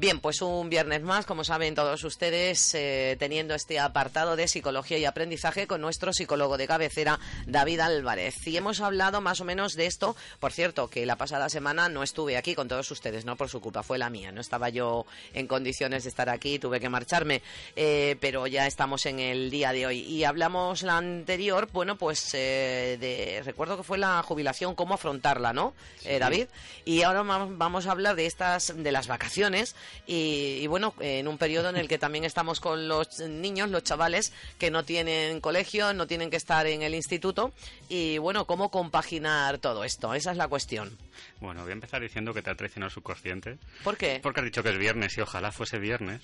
Bien, 0.00 0.18
pues 0.18 0.40
un 0.40 0.70
viernes 0.70 1.02
más, 1.02 1.26
como 1.26 1.44
saben 1.44 1.74
todos 1.74 2.02
ustedes, 2.04 2.74
eh, 2.74 3.16
teniendo 3.18 3.54
este 3.54 3.78
apartado 3.78 4.34
de 4.34 4.48
psicología 4.48 4.96
y 4.96 5.04
aprendizaje 5.04 5.66
con 5.66 5.82
nuestro 5.82 6.14
psicólogo 6.14 6.56
de 6.56 6.66
cabecera, 6.66 7.20
David 7.46 7.80
Álvarez. 7.80 8.46
Y 8.46 8.56
hemos 8.56 8.80
hablado 8.80 9.20
más 9.20 9.42
o 9.42 9.44
menos 9.44 9.74
de 9.74 9.84
esto. 9.84 10.16
Por 10.38 10.52
cierto, 10.52 10.88
que 10.88 11.04
la 11.04 11.16
pasada 11.16 11.50
semana 11.50 11.90
no 11.90 12.02
estuve 12.02 12.38
aquí 12.38 12.54
con 12.54 12.66
todos 12.66 12.90
ustedes, 12.90 13.26
no 13.26 13.36
por 13.36 13.50
su 13.50 13.60
culpa, 13.60 13.82
fue 13.82 13.98
la 13.98 14.08
mía. 14.08 14.32
No 14.32 14.40
estaba 14.40 14.70
yo 14.70 15.04
en 15.34 15.46
condiciones 15.46 16.04
de 16.04 16.08
estar 16.08 16.30
aquí, 16.30 16.58
tuve 16.58 16.80
que 16.80 16.88
marcharme. 16.88 17.42
Eh, 17.76 18.16
pero 18.22 18.46
ya 18.46 18.66
estamos 18.66 19.04
en 19.04 19.20
el 19.20 19.50
día 19.50 19.70
de 19.72 19.84
hoy. 19.84 19.98
Y 19.98 20.24
hablamos 20.24 20.82
la 20.82 20.96
anterior, 20.96 21.68
bueno, 21.74 21.98
pues 21.98 22.26
eh, 22.32 22.96
de, 22.98 23.42
recuerdo 23.44 23.76
que 23.76 23.82
fue 23.82 23.98
la 23.98 24.22
jubilación, 24.22 24.74
cómo 24.74 24.94
afrontarla, 24.94 25.52
¿no, 25.52 25.74
eh, 26.06 26.18
David? 26.18 26.46
Y 26.86 27.02
ahora 27.02 27.20
vamos 27.22 27.86
a 27.86 27.90
hablar 27.90 28.16
de 28.16 28.24
estas, 28.24 28.72
de 28.74 28.92
las 28.92 29.06
vacaciones 29.06 29.76
y, 30.06 30.66
bueno, 30.66 30.94
en 31.00 31.28
un 31.28 31.38
periodo 31.38 31.68
en 31.68 31.76
el 31.76 31.88
que 31.88 31.98
también 31.98 32.24
estamos 32.24 32.60
con 32.60 32.88
los 32.88 33.20
niños, 33.20 33.70
los 33.70 33.84
chavales 33.84 34.32
que 34.58 34.70
no 34.70 34.84
tienen 34.84 35.40
colegio, 35.40 35.92
no 35.94 36.06
tienen 36.06 36.30
que 36.30 36.36
estar 36.36 36.66
en 36.66 36.82
el 36.82 36.94
instituto 36.94 37.52
y 37.88 38.18
bueno, 38.18 38.46
cómo 38.46 38.70
compaginar 38.70 39.58
todo 39.58 39.84
esto, 39.84 40.14
esa 40.14 40.30
es 40.32 40.36
la 40.36 40.48
cuestión. 40.48 40.96
Bueno, 41.40 41.62
voy 41.62 41.70
a 41.70 41.74
empezar 41.74 42.00
diciendo 42.00 42.34
que 42.34 42.42
te 42.42 42.50
ha 42.50 42.54
traicionado 42.54 42.88
el 42.88 42.94
subconsciente. 42.94 43.58
¿Por 43.84 43.96
qué? 43.96 44.20
Porque 44.22 44.40
has 44.40 44.46
dicho 44.46 44.62
que 44.62 44.70
es 44.70 44.78
viernes 44.78 45.16
y 45.16 45.20
ojalá 45.20 45.52
fuese 45.52 45.78
viernes. 45.78 46.20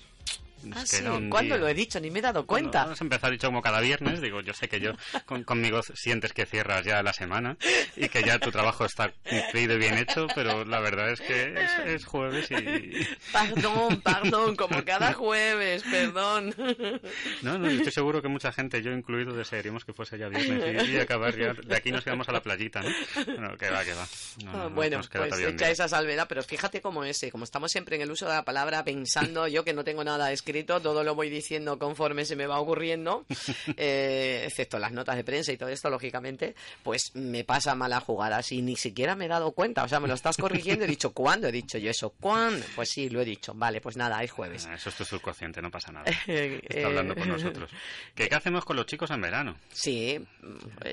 Ah, 0.73 0.85
sí. 0.85 1.03
¿Cuándo 1.29 1.57
lo 1.57 1.67
he 1.67 1.73
dicho? 1.73 1.99
Ni 1.99 2.09
me 2.09 2.19
he 2.19 2.21
dado 2.21 2.45
cuenta. 2.45 2.79
Bueno, 2.79 2.93
has 2.93 3.01
empezado 3.01 3.31
dicho 3.31 3.47
como 3.47 3.61
cada 3.61 3.79
viernes. 3.79 4.21
Digo, 4.21 4.41
yo 4.41 4.53
sé 4.53 4.67
que 4.67 4.79
yo 4.79 4.93
conmigo 5.45 5.81
sientes 5.83 6.33
que 6.33 6.45
cierras 6.45 6.83
ya 6.85 7.01
la 7.03 7.13
semana 7.13 7.57
y 7.95 8.09
que 8.09 8.23
ya 8.23 8.39
tu 8.39 8.51
trabajo 8.51 8.85
está 8.85 9.13
cumplido 9.29 9.75
y 9.75 9.77
bien 9.77 9.97
hecho, 9.97 10.27
pero 10.35 10.65
la 10.65 10.79
verdad 10.79 11.11
es 11.11 11.21
que 11.21 11.55
es, 11.85 12.05
jueves 12.05 12.49
y... 12.51 12.55
Perdón, 13.31 14.01
perdón, 14.01 14.55
como 14.55 14.83
cada 14.83 15.13
jueves, 15.13 15.83
perdón. 15.83 16.53
No, 17.41 17.57
no, 17.57 17.67
estoy 17.69 17.91
seguro 17.91 18.21
que 18.21 18.27
mucha 18.27 18.51
gente, 18.51 18.81
yo 18.81 18.91
incluido, 18.91 19.33
desearíamos 19.33 19.85
que 19.85 19.93
fuese 19.93 20.17
ya 20.17 20.27
viernes 20.27 20.89
y, 20.89 20.97
acabar 20.97 21.35
ya. 21.37 21.53
De 21.53 21.75
aquí 21.75 21.91
nos 21.91 22.03
quedamos 22.03 22.27
a 22.29 22.31
la 22.31 22.41
playita, 22.41 22.81
¿no? 22.81 22.89
Bueno, 23.25 23.57
que 23.57 23.69
va, 23.69 23.83
que 23.83 23.93
va. 23.93 24.07
Ah, 24.47 24.69
bueno, 24.73 25.01
pues 25.11 25.39
hecha 25.39 25.69
esa 25.69 25.87
salvedad, 25.87 26.25
pero 26.27 26.43
fíjate 26.43 26.81
cómo 26.81 27.03
es, 27.03 27.25
como 27.31 27.43
estamos 27.43 27.71
siempre 27.71 27.95
en 27.95 28.01
el 28.01 28.11
uso 28.11 28.25
de 28.25 28.33
la 28.33 28.43
palabra 28.43 28.83
pensando, 28.83 29.47
yo 29.47 29.63
que 29.63 29.73
no 29.73 29.83
tengo 29.83 30.03
nada 30.03 30.31
escrito 30.47 30.79
todo 30.79 31.03
lo 31.03 31.13
voy 31.13 31.29
diciendo 31.29 31.77
conforme 31.77 32.23
se 32.23 32.37
me 32.37 32.47
va 32.47 32.59
ocurriendo, 32.61 33.25
eh, 33.77 34.43
excepto 34.45 34.79
las 34.79 34.93
notas 34.93 35.17
de 35.17 35.25
prensa 35.25 35.51
y 35.51 35.57
todo 35.57 35.67
esto, 35.67 35.89
lógicamente, 35.89 36.55
pues 36.83 37.13
me 37.15 37.43
pasa 37.43 37.75
mal 37.75 37.91
a 37.91 37.99
jugar 37.99 38.31
así, 38.31 38.61
ni 38.61 38.77
siquiera 38.77 39.17
me 39.17 39.25
he 39.25 39.27
dado 39.27 39.51
cuenta, 39.51 39.83
o 39.83 39.89
sea, 39.89 39.99
me 39.99 40.07
lo 40.07 40.13
estás 40.13 40.37
corrigiendo, 40.37 40.85
he 40.85 40.87
dicho, 40.87 41.11
¿cuándo 41.11 41.47
he 41.47 41.51
dicho 41.51 41.77
yo 41.77 41.91
eso? 41.91 42.11
¿Cuándo? 42.11 42.65
Pues 42.75 42.89
sí, 42.89 43.09
lo 43.09 43.19
he 43.19 43.25
dicho, 43.25 43.53
vale, 43.55 43.81
pues 43.81 43.97
nada, 43.97 44.23
es 44.23 44.31
jueves. 44.31 44.65
Ah, 44.67 44.75
eso 44.75 44.87
es 44.89 44.95
tu 44.95 45.03
subconsciente, 45.03 45.61
no 45.61 45.69
pasa 45.69 45.91
nada. 45.91 46.05
Está 46.27 46.87
hablando 46.87 47.13
con 47.13 47.27
nosotros. 47.27 47.69
¿Qué, 48.15 48.29
hacemos 48.31 48.63
con 48.63 48.77
los 48.77 48.85
chicos 48.85 49.11
en 49.11 49.19
verano? 49.19 49.57
Sí, 49.73 50.17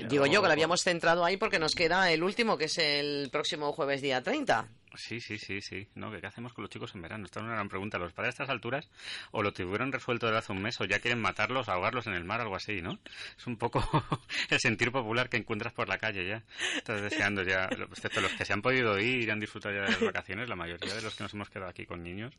digo 0.09 0.25
yo 0.25 0.41
que 0.41 0.47
lo 0.47 0.53
habíamos 0.53 0.81
centrado 0.81 1.23
ahí 1.23 1.37
porque 1.37 1.59
nos 1.59 1.75
queda 1.75 2.11
el 2.11 2.23
último, 2.23 2.57
que 2.57 2.65
es 2.65 2.77
el 2.77 3.29
próximo 3.31 3.71
jueves 3.71 4.01
día 4.01 4.21
30. 4.21 4.67
Sí, 4.97 5.19
sí, 5.19 5.37
sí, 5.37 5.61
sí. 5.61 5.87
No, 5.95 6.11
¿qué 6.11 6.25
hacemos 6.25 6.53
con 6.53 6.63
los 6.63 6.69
chicos 6.69 6.93
en 6.95 7.01
verano? 7.01 7.25
Esta 7.25 7.39
es 7.39 7.45
una 7.45 7.53
gran 7.53 7.69
pregunta. 7.69 7.97
Los 7.97 8.13
padres 8.13 8.31
a 8.31 8.43
estas 8.43 8.49
alturas 8.49 8.89
o 9.31 9.43
lo 9.43 9.53
tuvieron 9.53 9.91
resuelto 9.91 10.25
desde 10.27 10.39
hace 10.39 10.51
un 10.51 10.61
mes 10.61 10.79
o 10.81 10.85
ya 10.85 10.99
quieren 10.99 11.21
matarlos, 11.21 11.69
ahogarlos 11.69 12.07
en 12.07 12.13
el 12.13 12.23
mar, 12.23 12.41
algo 12.41 12.55
así, 12.55 12.81
¿no? 12.81 12.99
Es 13.37 13.47
un 13.47 13.57
poco 13.57 13.83
el 14.49 14.59
sentir 14.59 14.91
popular 14.91 15.29
que 15.29 15.37
encuentras 15.37 15.73
por 15.73 15.87
la 15.87 15.97
calle 15.97 16.27
ya. 16.27 16.43
Estás 16.75 17.01
deseando 17.01 17.43
ya, 17.43 17.65
excepto 17.65 18.21
los 18.21 18.33
que 18.33 18.45
se 18.45 18.53
han 18.53 18.61
podido 18.61 18.99
ir 18.99 19.27
y 19.27 19.29
han 19.29 19.39
disfrutado 19.39 19.75
ya 19.75 19.81
de 19.81 19.91
las 19.91 20.01
vacaciones, 20.01 20.49
la 20.49 20.55
mayoría 20.55 20.93
de 20.93 21.01
los 21.01 21.15
que 21.15 21.23
nos 21.23 21.33
hemos 21.33 21.49
quedado 21.49 21.69
aquí 21.69 21.85
con 21.85 22.03
niños, 22.03 22.33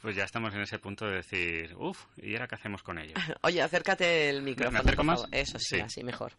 pues 0.00 0.16
ya 0.16 0.24
estamos 0.24 0.54
en 0.54 0.62
ese 0.62 0.78
punto 0.78 1.06
de 1.06 1.16
decir, 1.16 1.74
uff, 1.76 2.06
¿y 2.16 2.34
ahora 2.34 2.48
qué 2.48 2.54
hacemos 2.54 2.82
con 2.82 2.98
ellos? 2.98 3.14
Oye, 3.42 3.62
acércate 3.62 4.30
el 4.30 4.42
micrófono. 4.42 4.72
¿Me 4.72 4.78
acerco 4.80 5.04
más? 5.04 5.24
Eso 5.32 5.58
sí, 5.58 5.80
así 5.80 6.02
mejor. 6.02 6.32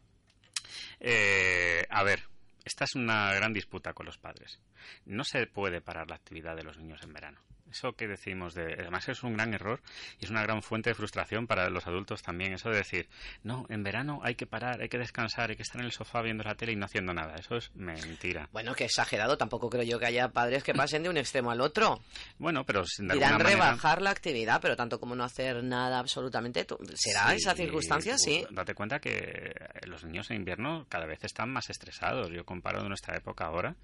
Eh, 1.00 1.86
a 1.90 2.04
ver, 2.04 2.22
esta 2.64 2.86
es 2.86 2.96
una 2.96 3.34
gran 3.34 3.54
disputa 3.54 3.94
con 3.94 4.06
los 4.06 4.18
padres. 4.18 4.60
No 5.06 5.24
se 5.24 5.48
puede 5.48 5.82
parar 5.82 6.10
la 6.10 6.16
actividad 6.16 6.56
de 6.56 6.64
los 6.64 6.78
niños 6.78 7.02
en 7.04 7.14
verano. 7.14 7.40
Eso 7.72 7.94
que 7.94 8.08
decimos 8.08 8.54
de, 8.54 8.76
además 8.80 9.08
es 9.10 9.24
un 9.24 9.34
gran 9.34 9.54
error 9.54 9.82
y 10.20 10.26
es 10.26 10.32
una 10.32 10.42
gran 10.42 10.62
fuente 10.62 10.90
de 10.90 10.94
frustración 10.96 11.48
para 11.48 11.70
los 11.70 11.88
adultos 11.88 12.22
también. 12.22 12.54
Eso 12.54 12.70
de 12.70 12.78
decir, 12.78 13.08
no, 13.44 13.66
en 13.70 13.84
verano 13.84 14.20
hay 14.24 14.36
que 14.36 14.46
parar, 14.46 14.82
hay 14.82 14.90
que 14.90 14.98
descansar, 14.98 15.50
hay 15.50 15.56
que 15.56 15.64
estar 15.64 15.80
en 15.80 15.86
el 15.86 15.92
sofá 15.92 16.22
viendo 16.22 16.44
la 16.44 16.56
tele 16.56 16.74
y 16.74 16.76
no 16.76 16.86
haciendo 16.86 17.14
nada. 17.14 17.36
Eso 17.36 17.56
es 17.56 17.76
mentira. 17.76 18.50
Bueno, 18.52 18.74
que 18.74 18.86
exagerado. 18.86 19.38
Tampoco 19.38 19.70
creo 19.70 19.84
yo 19.84 20.00
que 20.00 20.06
haya 20.06 20.30
padres 20.30 20.64
que 20.64 20.74
pasen 20.74 21.04
de 21.04 21.10
un 21.10 21.18
extremo 21.18 21.52
al 21.52 21.62
otro. 21.62 22.02
Bueno, 22.38 22.66
pero 22.66 22.86
sin 22.86 23.08
de 23.08 23.18
Irán 23.18 23.40
rebajar 23.40 24.02
la 24.02 24.10
actividad, 24.10 24.60
pero 24.62 24.76
tanto 24.76 25.00
como 25.00 25.16
no 25.16 25.24
hacer 25.24 25.64
nada 25.64 26.00
absolutamente. 26.00 26.66
¿Será 26.96 27.34
esa 27.34 27.54
circunstancia? 27.54 28.18
sí. 28.18 28.46
Date 28.50 28.74
cuenta 28.74 29.00
que 29.00 29.54
los 29.84 30.04
niños 30.04 30.30
en 30.32 30.38
invierno 30.38 30.86
cada 30.90 31.06
vez 31.06 31.24
están 31.24 31.52
más 31.52 31.70
estresados. 31.70 32.30
Yo 32.32 32.46
comparo 32.46 32.82
de 32.82 32.90
nuestra 32.90 33.16
época 33.16 33.46
ahora 33.46 33.76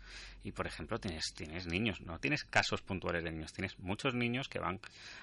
y, 0.43 0.51
por 0.51 0.67
ejemplo, 0.67 0.99
tienes, 0.99 1.33
tienes 1.35 1.65
niños, 1.65 2.01
no 2.01 2.19
tienes 2.19 2.43
casos 2.43 2.81
puntuales 2.81 3.23
de 3.23 3.31
niños, 3.31 3.53
tienes 3.53 3.74
muchos 3.79 4.13
niños 4.13 4.47
que 4.47 4.59
van 4.59 4.79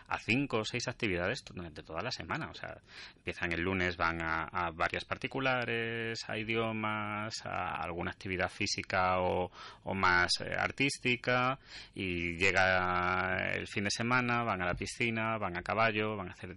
a 0.09 0.19
cinco 0.19 0.59
o 0.59 0.65
seis 0.65 0.89
actividades 0.89 1.43
durante 1.55 1.83
toda 1.83 2.03
la 2.03 2.11
semana. 2.11 2.51
O 2.51 2.55
sea, 2.55 2.77
empiezan 3.17 3.53
el 3.53 3.63
lunes, 3.63 3.97
van 3.97 4.21
a, 4.21 4.71
varias 4.75 5.05
particulares, 5.05 6.21
a 6.29 6.37
idiomas, 6.37 7.35
a 7.45 7.83
alguna 7.83 8.11
actividad 8.11 8.51
física 8.51 9.21
o, 9.21 9.51
más 9.95 10.33
eh, 10.41 10.55
artística 10.59 11.59
y 11.95 12.37
llega 12.37 13.53
el 13.55 13.67
fin 13.69 13.85
de 13.85 13.91
semana, 13.91 14.43
van 14.43 14.63
a 14.63 14.67
la 14.67 14.75
piscina, 14.75 15.39
van 15.39 15.57
a 15.57 15.63
caballo, 15.63 16.17
van 16.17 16.29
a 16.29 16.33
hacer 16.33 16.57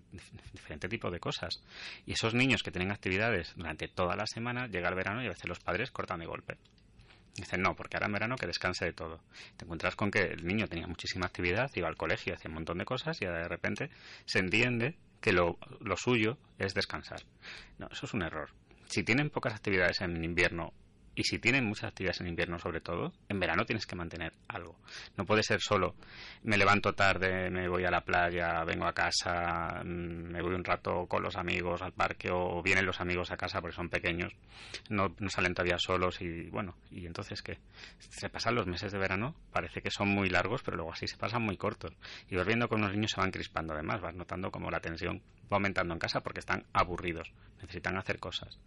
diferente 0.51 0.89
tipo 0.89 1.09
de 1.11 1.19
cosas. 1.19 1.61
Y 2.05 2.13
esos 2.13 2.33
niños 2.33 2.63
que 2.63 2.71
tienen 2.71 2.91
actividades 2.91 3.53
durante 3.55 3.87
toda 3.87 4.15
la 4.15 4.25
semana, 4.25 4.67
llega 4.67 4.89
el 4.89 4.95
verano 4.95 5.21
y 5.21 5.27
a 5.27 5.29
veces 5.29 5.47
los 5.47 5.59
padres 5.59 5.91
cortan 5.91 6.19
de 6.19 6.25
golpe. 6.25 6.57
Dicen, 7.35 7.61
no, 7.61 7.75
porque 7.75 7.97
ahora 7.97 8.07
en 8.07 8.13
verano 8.13 8.35
que 8.37 8.47
descanse 8.47 8.85
de 8.85 8.93
todo. 8.93 9.19
Te 9.57 9.65
encuentras 9.65 9.95
con 9.95 10.09
que 10.09 10.21
el 10.21 10.47
niño 10.47 10.67
tenía 10.67 10.87
muchísima 10.87 11.25
actividad, 11.25 11.69
iba 11.75 11.87
al 11.87 11.97
colegio, 11.97 12.33
hacía 12.33 12.49
un 12.49 12.55
montón 12.55 12.77
de 12.77 12.85
cosas 12.85 13.21
y 13.21 13.25
de 13.25 13.47
repente 13.47 13.89
se 14.25 14.39
entiende 14.39 14.95
que 15.19 15.33
lo, 15.33 15.57
lo 15.81 15.97
suyo 15.97 16.37
es 16.59 16.73
descansar. 16.73 17.23
No, 17.77 17.87
eso 17.91 18.05
es 18.05 18.13
un 18.13 18.21
error. 18.21 18.51
Si 18.87 19.03
tienen 19.03 19.29
pocas 19.29 19.53
actividades 19.53 19.99
en 20.01 20.23
invierno 20.23 20.73
y 21.15 21.23
si 21.23 21.39
tienen 21.39 21.65
muchas 21.65 21.85
actividades 21.85 22.21
en 22.21 22.27
invierno 22.27 22.59
sobre 22.59 22.81
todo, 22.81 23.13
en 23.29 23.39
verano 23.39 23.65
tienes 23.65 23.85
que 23.85 23.95
mantener 23.95 24.33
algo. 24.47 24.75
No 25.17 25.25
puede 25.25 25.43
ser 25.43 25.61
solo 25.61 25.95
me 26.45 26.57
levanto 26.57 26.93
tarde, 26.93 27.49
me 27.49 27.67
voy 27.67 27.85
a 27.85 27.91
la 27.91 28.01
playa, 28.01 28.63
vengo 28.63 28.85
a 28.85 28.93
casa, 28.93 29.81
mm, 29.83 30.31
me 30.31 30.41
voy 30.41 30.53
un 30.53 30.63
rato 30.63 31.07
con 31.07 31.23
los 31.23 31.35
amigos 31.37 31.81
al 31.81 31.91
parque 31.91 32.29
o 32.31 32.61
vienen 32.61 32.85
los 32.85 33.01
amigos 33.01 33.31
a 33.31 33.37
casa 33.37 33.61
porque 33.61 33.75
son 33.75 33.89
pequeños, 33.89 34.33
no, 34.89 35.15
no 35.17 35.29
salen 35.29 35.55
todavía 35.55 35.77
solos 35.79 36.21
y 36.21 36.49
bueno, 36.51 36.75
y 36.91 37.07
entonces 37.07 37.41
que 37.41 37.57
se 37.97 38.29
pasan 38.29 38.53
los 38.53 38.67
meses 38.67 38.91
de 38.91 38.99
verano, 38.99 39.35
parece 39.51 39.81
que 39.81 39.89
son 39.89 40.09
muy 40.09 40.29
largos, 40.29 40.61
pero 40.63 40.77
luego 40.77 40.93
así 40.93 41.07
se 41.07 41.17
pasan 41.17 41.41
muy 41.41 41.57
cortos. 41.57 41.93
Y 42.29 42.35
vas 42.35 42.45
viendo 42.45 42.69
que 42.69 42.77
los 42.77 42.91
niños 42.91 43.11
se 43.11 43.21
van 43.21 43.31
crispando 43.31 43.73
además, 43.73 44.01
vas 44.01 44.13
notando 44.13 44.51
como 44.51 44.69
la 44.69 44.79
tensión 44.79 45.21
va 45.51 45.57
aumentando 45.57 45.93
en 45.93 45.99
casa 45.99 46.21
porque 46.21 46.39
están 46.39 46.65
aburridos, 46.73 47.31
necesitan 47.61 47.97
hacer 47.97 48.19
cosas. 48.19 48.59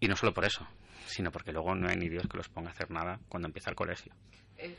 Y 0.00 0.08
no 0.08 0.16
solo 0.16 0.34
por 0.34 0.44
eso, 0.44 0.66
sino 1.06 1.30
porque 1.30 1.52
luego 1.52 1.74
no 1.74 1.88
hay 1.88 1.96
ni 1.96 2.08
Dios 2.08 2.26
que 2.28 2.36
los 2.36 2.48
ponga 2.48 2.70
a 2.70 2.72
hacer 2.72 2.90
nada 2.90 3.18
cuando 3.28 3.48
empieza 3.48 3.70
el 3.70 3.76
colegio. 3.76 4.12
Eh, 4.58 4.76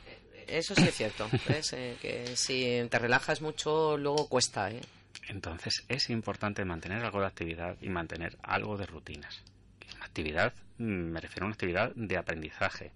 eso 0.48 0.76
sí 0.76 0.84
es 0.84 0.96
cierto, 0.96 1.30
eh, 1.74 1.98
que 2.02 2.36
si 2.36 2.88
te 2.90 3.00
relajas 3.00 3.42
mucho 3.42 3.98
luego 3.98 4.28
cuesta. 4.30 4.72
¿eh? 4.72 4.82
Entonces 5.28 5.84
es 5.88 6.10
importante 6.10 6.64
mantener 6.64 7.04
algo 7.04 7.20
de 7.20 7.28
actividad 7.28 7.78
y 7.82 7.90
mantener 7.90 8.38
algo 8.42 8.78
de 8.78 8.86
rutinas. 8.86 9.44
Actividad, 10.02 10.54
mm, 10.78 10.84
me 10.84 11.20
refiero 11.20 11.46
a 11.46 11.48
una 11.48 11.54
actividad 11.54 11.92
de 11.96 12.18
aprendizaje, 12.18 12.92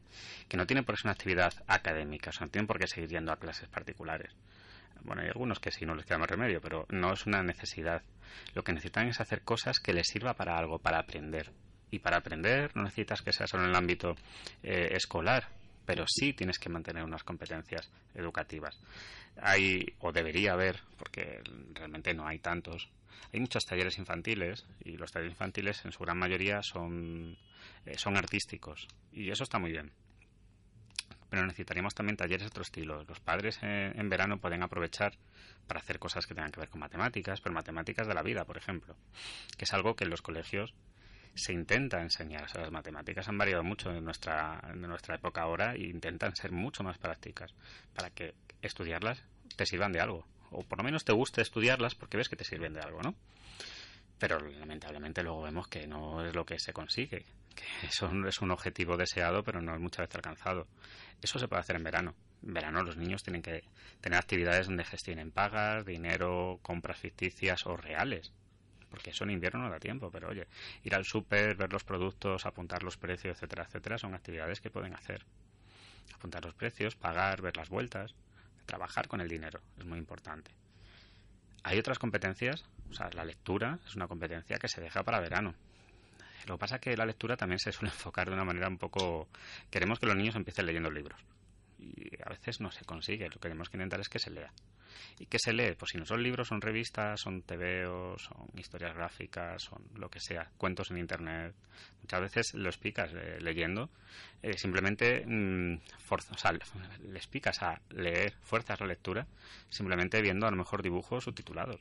que 0.48 0.58
no 0.58 0.66
tiene 0.66 0.84
por 0.84 0.96
qué 0.96 1.02
ser 1.02 1.08
una 1.08 1.14
actividad 1.14 1.54
académica, 1.68 2.30
o 2.30 2.34
sea, 2.34 2.46
no 2.46 2.52
tienen 2.52 2.68
por 2.68 2.80
qué 2.80 2.88
seguir 2.88 3.10
yendo 3.10 3.32
a 3.32 3.40
clases 3.40 3.68
particulares. 3.68 4.34
Bueno, 5.04 5.24
hay 5.24 5.30
algunos 5.30 5.60
que 5.60 5.72
sí, 5.72 5.86
no 5.86 5.96
les 5.96 6.06
queda 6.06 6.20
más 6.20 6.30
remedio, 6.30 6.62
pero 6.62 6.86
no 6.90 7.14
es 7.14 7.26
una 7.26 7.42
necesidad. 7.44 8.04
Lo 8.54 8.64
que 8.64 8.72
necesitan 8.72 9.08
es 9.08 9.20
hacer 9.20 9.42
cosas 9.42 9.80
que 9.80 9.94
les 9.94 10.08
sirva 10.08 10.36
para 10.36 10.58
algo, 10.58 10.80
para 10.80 11.00
aprender. 11.00 11.52
Y 11.92 12.00
para 12.00 12.18
aprender 12.18 12.76
no 12.76 12.84
necesitas 12.84 13.22
que 13.22 13.34
sea 13.34 13.48
solo 13.48 13.64
en 13.64 13.70
el 13.70 13.76
ámbito 13.76 14.16
eh, 14.64 14.90
escolar, 14.92 15.48
pero 15.86 16.06
sí 16.08 16.34
tienes 16.34 16.58
que 16.58 16.70
mantener 16.70 17.04
unas 17.04 17.24
competencias 17.24 17.90
educativas. 18.16 18.80
Hay, 19.42 19.86
o 20.00 20.12
debería 20.12 20.54
haber, 20.54 20.80
porque 20.98 21.42
realmente 21.74 22.14
no 22.14 22.28
hay 22.28 22.40
tantos, 22.40 22.90
hay 23.34 23.40
muchos 23.40 23.66
talleres 23.66 23.98
infantiles 23.98 24.66
y 24.84 24.98
los 24.98 25.12
talleres 25.12 25.34
infantiles 25.34 25.84
en 25.86 25.92
su 25.92 26.00
gran 26.00 26.18
mayoría 26.18 26.62
son, 26.64 27.38
eh, 27.86 27.98
son 27.98 28.18
artísticos 28.18 28.88
y 29.12 29.30
eso 29.30 29.44
está 29.44 29.60
muy 29.60 29.72
bien. 29.72 29.92
Pero 31.30 31.46
necesitaríamos 31.46 31.96
también 31.96 32.18
talleres 32.18 32.42
de 32.42 32.48
otro 32.48 32.64
estilo. 32.64 33.04
Los 33.06 33.22
padres 33.22 33.58
en, 33.62 33.98
en 33.98 34.10
verano 34.10 34.40
pueden 34.40 34.64
aprovechar 34.64 35.14
para 35.66 35.80
hacer 35.80 35.98
cosas 35.98 36.26
que 36.26 36.36
tengan 36.36 36.52
que 36.52 36.60
ver 36.60 36.70
con 36.70 36.82
matemáticas, 36.82 37.40
pero 37.40 37.56
matemáticas 37.56 38.06
de 38.06 38.14
la 38.14 38.22
vida, 38.22 38.44
por 38.44 38.58
ejemplo, 38.58 38.98
que 39.58 39.64
es 39.64 39.74
algo 39.74 39.96
que 39.96 40.04
en 40.04 40.10
los 40.10 40.22
colegios 40.22 40.74
se 41.36 41.54
intenta 41.54 42.02
enseñar. 42.02 42.48
O 42.56 42.60
las 42.60 42.72
matemáticas 42.72 43.28
han 43.28 43.38
variado 43.38 43.64
mucho 43.64 43.92
en 43.94 44.04
nuestra, 44.04 44.62
en 44.72 44.82
nuestra 44.82 45.16
época 45.16 45.42
ahora 45.42 45.76
e 45.76 45.84
intentan 45.88 46.36
ser 46.36 46.52
mucho 46.52 46.84
más 46.84 46.98
prácticas 46.98 47.54
para 47.94 48.10
que 48.10 48.34
estudiarlas 48.62 49.24
te 49.56 49.66
sirvan 49.66 49.92
de 49.92 50.02
algo 50.02 50.26
o 50.52 50.64
por 50.64 50.78
lo 50.78 50.84
menos 50.84 51.04
te 51.04 51.14
guste 51.14 51.42
estudiarlas 51.42 51.96
porque 51.96 52.18
ves 52.18 52.30
que 52.30 52.36
te 52.36 52.44
sirven 52.44 52.74
de 52.74 52.82
algo, 52.82 53.02
¿no? 53.02 53.16
Pero 54.20 54.40
lamentablemente 54.40 55.24
luego 55.24 55.42
vemos 55.42 55.68
que 55.68 55.88
no 55.88 56.24
es 56.24 56.36
lo 56.36 56.46
que 56.46 56.60
se 56.60 56.74
consigue, 56.74 57.26
que 57.56 57.88
eso 57.88 58.12
es 58.28 58.42
un 58.42 58.52
objetivo 58.52 58.98
deseado 58.98 59.44
pero 59.44 59.62
no 59.62 59.74
es 59.74 59.80
muchas 59.80 60.04
veces 60.04 60.18
alcanzado. 60.18 60.68
Eso 61.22 61.40
se 61.40 61.48
puede 61.48 61.62
hacer 61.62 61.78
en 61.78 61.84
verano. 61.84 62.16
En 62.44 62.54
verano 62.54 62.84
los 62.84 62.98
niños 62.98 63.24
tienen 63.24 63.42
que 63.42 63.64
tener 64.02 64.20
actividades 64.20 64.68
donde 64.68 64.84
gestionen 64.84 65.32
pagas, 65.32 65.86
dinero, 65.86 66.60
compras 66.62 67.00
ficticias 67.00 67.66
o 67.66 67.78
reales 67.78 68.32
porque 68.92 69.12
eso 69.12 69.24
en 69.24 69.32
invierno 69.32 69.64
no 69.64 69.70
da 69.70 69.80
tiempo, 69.80 70.12
pero 70.12 70.30
oye, 70.30 70.46
ir 70.84 70.94
al 70.94 71.06
súper, 71.06 71.56
ver 71.56 71.72
los 71.72 71.84
productos, 71.86 72.46
apuntar 72.46 72.84
los 72.84 72.98
precios, 72.98 73.38
etcétera, 73.38 73.64
etcétera, 73.64 73.98
son 73.98 74.14
actividades 74.14 74.60
que 74.60 74.70
pueden 74.70 74.94
hacer. 74.94 75.26
Apuntar 76.14 76.44
los 76.44 76.54
precios, 76.54 76.96
pagar, 76.96 77.42
ver 77.42 77.56
las 77.56 77.70
vueltas, 77.70 78.14
trabajar 78.66 79.08
con 79.08 79.22
el 79.22 79.30
dinero, 79.30 79.62
es 79.80 79.86
muy 79.86 79.98
importante. 79.98 80.52
Hay 81.64 81.80
otras 81.80 82.00
competencias, 82.00 82.66
o 82.90 82.94
sea, 82.94 83.10
la 83.14 83.24
lectura 83.24 83.80
es 83.88 83.96
una 83.96 84.08
competencia 84.08 84.58
que 84.58 84.68
se 84.68 84.82
deja 84.82 85.04
para 85.04 85.22
verano. 85.22 85.56
Lo 86.48 86.56
que 86.56 86.60
pasa 86.60 86.76
es 86.76 86.82
que 86.82 86.98
la 86.98 87.06
lectura 87.06 87.38
también 87.38 87.60
se 87.60 87.72
suele 87.72 87.92
enfocar 87.94 88.28
de 88.28 88.34
una 88.34 88.44
manera 88.44 88.68
un 88.68 88.78
poco... 88.78 89.30
Queremos 89.70 90.00
que 90.00 90.06
los 90.06 90.16
niños 90.16 90.36
empiecen 90.36 90.66
leyendo 90.66 90.92
libros. 90.92 91.20
Y 91.80 92.12
a 92.24 92.30
veces 92.30 92.60
no 92.60 92.72
se 92.72 92.84
consigue. 92.84 93.26
Lo 93.26 93.36
que 93.36 93.50
tenemos 93.50 93.70
que 93.70 93.78
intentar 93.78 94.02
es 94.02 94.10
que 94.10 94.20
se 94.20 94.32
lea. 94.32 94.52
¿Y 95.20 95.26
qué 95.26 95.38
se 95.40 95.54
lee? 95.54 95.76
Pues 95.78 95.92
si 95.92 95.98
no 95.98 96.06
son 96.06 96.24
libros, 96.24 96.48
son 96.48 96.62
revistas, 96.62 97.20
son 97.20 97.42
TVOs, 97.44 98.24
son 98.24 98.48
historias 98.56 98.96
gráficas, 98.96 99.62
son 99.64 99.84
lo 99.96 100.10
que 100.10 100.20
sea, 100.20 100.50
cuentos 100.58 100.92
en 100.92 100.98
Internet. 100.98 101.54
Muchas 102.02 102.22
veces 102.22 102.54
los 102.54 102.78
picas 102.78 103.12
eh, 103.14 103.38
leyendo, 103.40 103.90
eh, 104.42 104.58
simplemente 104.58 105.24
mm, 105.26 105.80
o 106.10 106.38
sea, 106.38 106.54
les 107.04 107.28
picas 107.28 107.62
a 107.62 107.82
leer, 107.90 108.34
fuerzas 108.42 108.80
la 108.80 108.88
lectura, 108.88 109.28
simplemente 109.70 110.22
viendo 110.22 110.48
a 110.48 110.52
lo 110.52 110.58
mejor 110.58 110.82
dibujos 110.82 111.24
subtitulados 111.24 111.80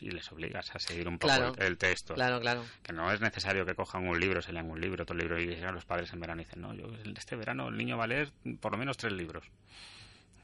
y 0.00 0.10
les 0.10 0.30
obligas 0.32 0.74
a 0.74 0.78
seguir 0.78 1.08
un 1.08 1.18
poco 1.18 1.54
el, 1.58 1.76
texto. 1.76 2.14
Claro, 2.14 2.40
claro. 2.40 2.64
Que 2.82 2.92
no 2.92 3.12
es 3.12 3.20
necesario 3.20 3.66
que 3.66 3.74
cojan 3.74 4.08
un 4.08 4.18
libro, 4.18 4.40
se 4.40 4.52
lean 4.52 4.70
un 4.70 4.80
libro, 4.80 5.02
otro 5.02 5.16
libro 5.16 5.38
y 5.38 5.46
llegan 5.46 5.74
los 5.74 5.84
padres 5.84 6.12
en 6.12 6.20
verano 6.20 6.40
y 6.40 6.44
dicen, 6.44 6.62
no, 6.62 6.74
yo 6.74 6.86
este 7.16 7.36
verano 7.36 7.68
el 7.68 7.76
niño 7.76 7.98
va 7.98 8.04
a 8.04 8.08
leer 8.08 8.32
por 8.60 8.72
lo 8.72 8.78
menos 8.78 8.96
tres 8.96 9.12
libros 9.12 9.44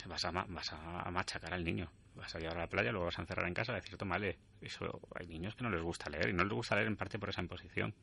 vas 0.06 0.25
a, 0.25 0.31
vas 0.31 0.73
a 0.73 1.11
machacar 1.11 1.53
al 1.55 1.64
niño. 1.64 1.91
Vas 2.16 2.34
a 2.34 2.38
llevar 2.38 2.56
a 2.56 2.60
la 2.60 2.66
playa, 2.66 2.90
luego 2.90 3.06
vas 3.06 3.18
a 3.18 3.22
encerrar 3.22 3.46
en 3.46 3.54
casa 3.54 3.72
y 3.72 3.76
decir, 3.76 3.96
tómale. 3.96 4.38
Eso, 4.62 5.00
hay 5.14 5.26
niños 5.26 5.54
que 5.54 5.62
no 5.62 5.70
les 5.70 5.82
gusta 5.82 6.08
leer 6.08 6.30
y 6.30 6.32
no 6.32 6.42
les 6.42 6.52
gusta 6.52 6.74
leer 6.74 6.86
en 6.86 6.96
parte 6.96 7.18
por 7.18 7.28
esa 7.28 7.42
imposición 7.42 7.94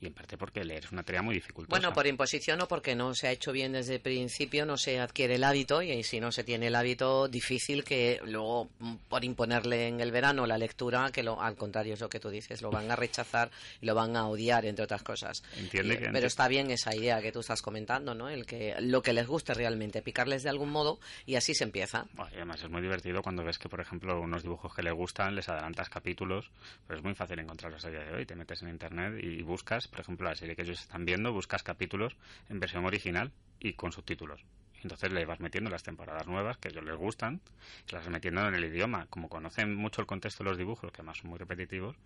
y 0.00 0.06
en 0.06 0.12
parte 0.12 0.36
porque 0.36 0.62
leer 0.62 0.84
es 0.84 0.92
una 0.92 1.02
tarea 1.02 1.22
muy 1.22 1.34
dificultosa. 1.34 1.70
Bueno, 1.70 1.94
por 1.94 2.06
imposición 2.06 2.60
o 2.60 2.68
porque 2.68 2.94
no 2.94 3.14
se 3.14 3.26
ha 3.26 3.32
hecho 3.32 3.52
bien 3.52 3.72
desde 3.72 3.94
el 3.94 4.00
principio, 4.00 4.66
no 4.66 4.76
se 4.76 5.00
adquiere 5.00 5.36
el 5.36 5.44
hábito 5.44 5.80
y 5.80 6.02
si 6.02 6.20
no 6.20 6.30
se 6.30 6.44
tiene 6.44 6.66
el 6.66 6.74
hábito, 6.74 7.26
difícil 7.26 7.84
que 7.84 8.20
luego 8.26 8.68
mm, 8.78 8.96
por 9.08 9.24
imponerle 9.24 9.88
en 9.88 10.00
el 10.00 10.12
verano 10.12 10.46
la 10.46 10.58
lectura, 10.58 11.10
que 11.10 11.22
lo, 11.22 11.40
al 11.40 11.56
contrario 11.56 11.94
es 11.94 12.00
lo 12.00 12.10
que 12.10 12.20
tú 12.20 12.28
dices, 12.28 12.60
lo 12.60 12.70
van 12.70 12.90
a 12.90 12.96
rechazar 12.96 13.50
y 13.80 13.86
lo 13.86 13.94
van 13.94 14.14
a 14.16 14.28
odiar, 14.28 14.66
entre 14.66 14.84
otras 14.84 15.02
cosas. 15.02 15.42
Entiende 15.56 16.10
pero 16.12 16.26
está 16.26 16.48
bien 16.48 16.70
esa 16.70 16.94
idea 16.94 17.20
que 17.22 17.32
tú 17.32 17.40
estás 17.40 17.62
comentando, 17.62 18.14
¿no? 18.14 18.28
El 18.28 18.46
que 18.46 18.76
lo 18.80 19.02
que 19.02 19.12
les 19.12 19.26
guste 19.26 19.54
realmente, 19.54 20.02
picarles 20.02 20.42
de 20.42 20.50
algún 20.50 20.70
modo 20.70 20.98
y 21.26 21.36
así 21.36 21.54
se 21.54 21.64
empieza. 21.64 22.06
además 22.16 22.62
es 22.62 22.70
muy 22.70 22.82
divertido 22.82 23.22
cuando 23.22 23.44
ves 23.44 23.53
que, 23.58 23.68
por 23.68 23.80
ejemplo, 23.80 24.20
unos 24.20 24.42
dibujos 24.42 24.74
que 24.74 24.82
les 24.82 24.92
gustan, 24.92 25.34
les 25.34 25.48
adelantas 25.48 25.88
capítulos, 25.88 26.50
pero 26.86 26.98
es 26.98 27.04
muy 27.04 27.14
fácil 27.14 27.38
encontrarlos 27.38 27.84
a 27.84 27.90
día 27.90 28.04
de 28.04 28.12
hoy. 28.12 28.26
Te 28.26 28.36
metes 28.36 28.62
en 28.62 28.68
internet 28.68 29.22
y 29.22 29.42
buscas, 29.42 29.88
por 29.88 30.00
ejemplo, 30.00 30.28
la 30.28 30.34
serie 30.34 30.56
que 30.56 30.62
ellos 30.62 30.80
están 30.80 31.04
viendo, 31.04 31.32
buscas 31.32 31.62
capítulos 31.62 32.16
en 32.48 32.60
versión 32.60 32.84
original 32.84 33.32
y 33.60 33.74
con 33.74 33.92
subtítulos. 33.92 34.44
Entonces 34.84 35.10
le 35.12 35.24
vas 35.24 35.40
metiendo 35.40 35.70
las 35.70 35.82
temporadas 35.82 36.26
nuevas 36.26 36.58
que 36.58 36.68
a 36.68 36.70
ellos 36.70 36.84
les 36.84 36.96
gustan, 36.96 37.40
y 37.88 37.92
las 37.92 38.04
vas 38.04 38.12
metiendo 38.12 38.46
en 38.46 38.54
el 38.54 38.64
idioma. 38.66 39.06
Como 39.08 39.30
conocen 39.30 39.74
mucho 39.74 40.02
el 40.02 40.06
contexto 40.06 40.44
de 40.44 40.50
los 40.50 40.58
dibujos, 40.58 40.92
que 40.92 40.98
además 40.98 41.18
son 41.18 41.30
muy 41.30 41.38
repetitivos, 41.38 41.96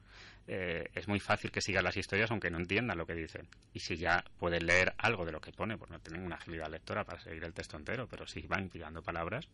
eh, 0.46 0.88
es 0.94 1.08
muy 1.08 1.18
fácil 1.18 1.50
que 1.50 1.60
sigan 1.60 1.82
las 1.84 1.96
historias 1.96 2.30
aunque 2.30 2.50
no 2.50 2.58
entiendan 2.58 2.96
lo 2.96 3.04
que 3.04 3.14
dicen. 3.14 3.48
Y 3.74 3.80
si 3.80 3.96
ya 3.96 4.24
pueden 4.38 4.64
leer 4.64 4.94
algo 4.96 5.24
de 5.24 5.32
lo 5.32 5.40
que 5.40 5.52
pone, 5.52 5.76
pues 5.76 5.90
no 5.90 5.98
tienen 5.98 6.24
una 6.24 6.36
agilidad 6.36 6.70
lectora 6.70 7.04
para 7.04 7.20
seguir 7.20 7.42
el 7.42 7.52
texto 7.52 7.76
entero, 7.76 8.06
pero 8.08 8.26
si 8.28 8.42
van 8.42 8.68
pillando 8.68 9.02
palabras, 9.02 9.48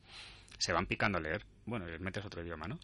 se 0.59 0.75
van 0.75 0.87
picando 0.87 1.17
a 1.17 1.23
leer. 1.23 1.45
Bueno, 1.67 1.87
metes 2.01 2.25
otro 2.25 2.43
idioma, 2.43 2.67
¿no? 2.67 2.79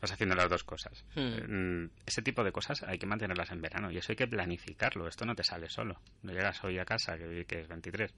Vas 0.00 0.12
haciendo 0.12 0.34
las 0.34 0.48
dos 0.48 0.64
cosas. 0.64 1.04
Hmm. 1.14 1.84
Eh, 1.84 1.88
ese 2.06 2.22
tipo 2.22 2.44
de 2.44 2.52
cosas 2.52 2.82
hay 2.82 2.98
que 2.98 3.06
mantenerlas 3.06 3.50
en 3.50 3.60
verano 3.60 3.90
y 3.90 3.98
eso 3.98 4.12
hay 4.12 4.16
que 4.16 4.26
planificarlo. 4.26 5.08
Esto 5.08 5.24
no 5.24 5.34
te 5.34 5.44
sale 5.44 5.68
solo. 5.68 6.00
No 6.22 6.32
llegas 6.32 6.62
hoy 6.64 6.78
a 6.78 6.84
casa, 6.84 7.16
que, 7.16 7.44
que 7.46 7.60
es 7.60 7.68
23, 7.68 8.12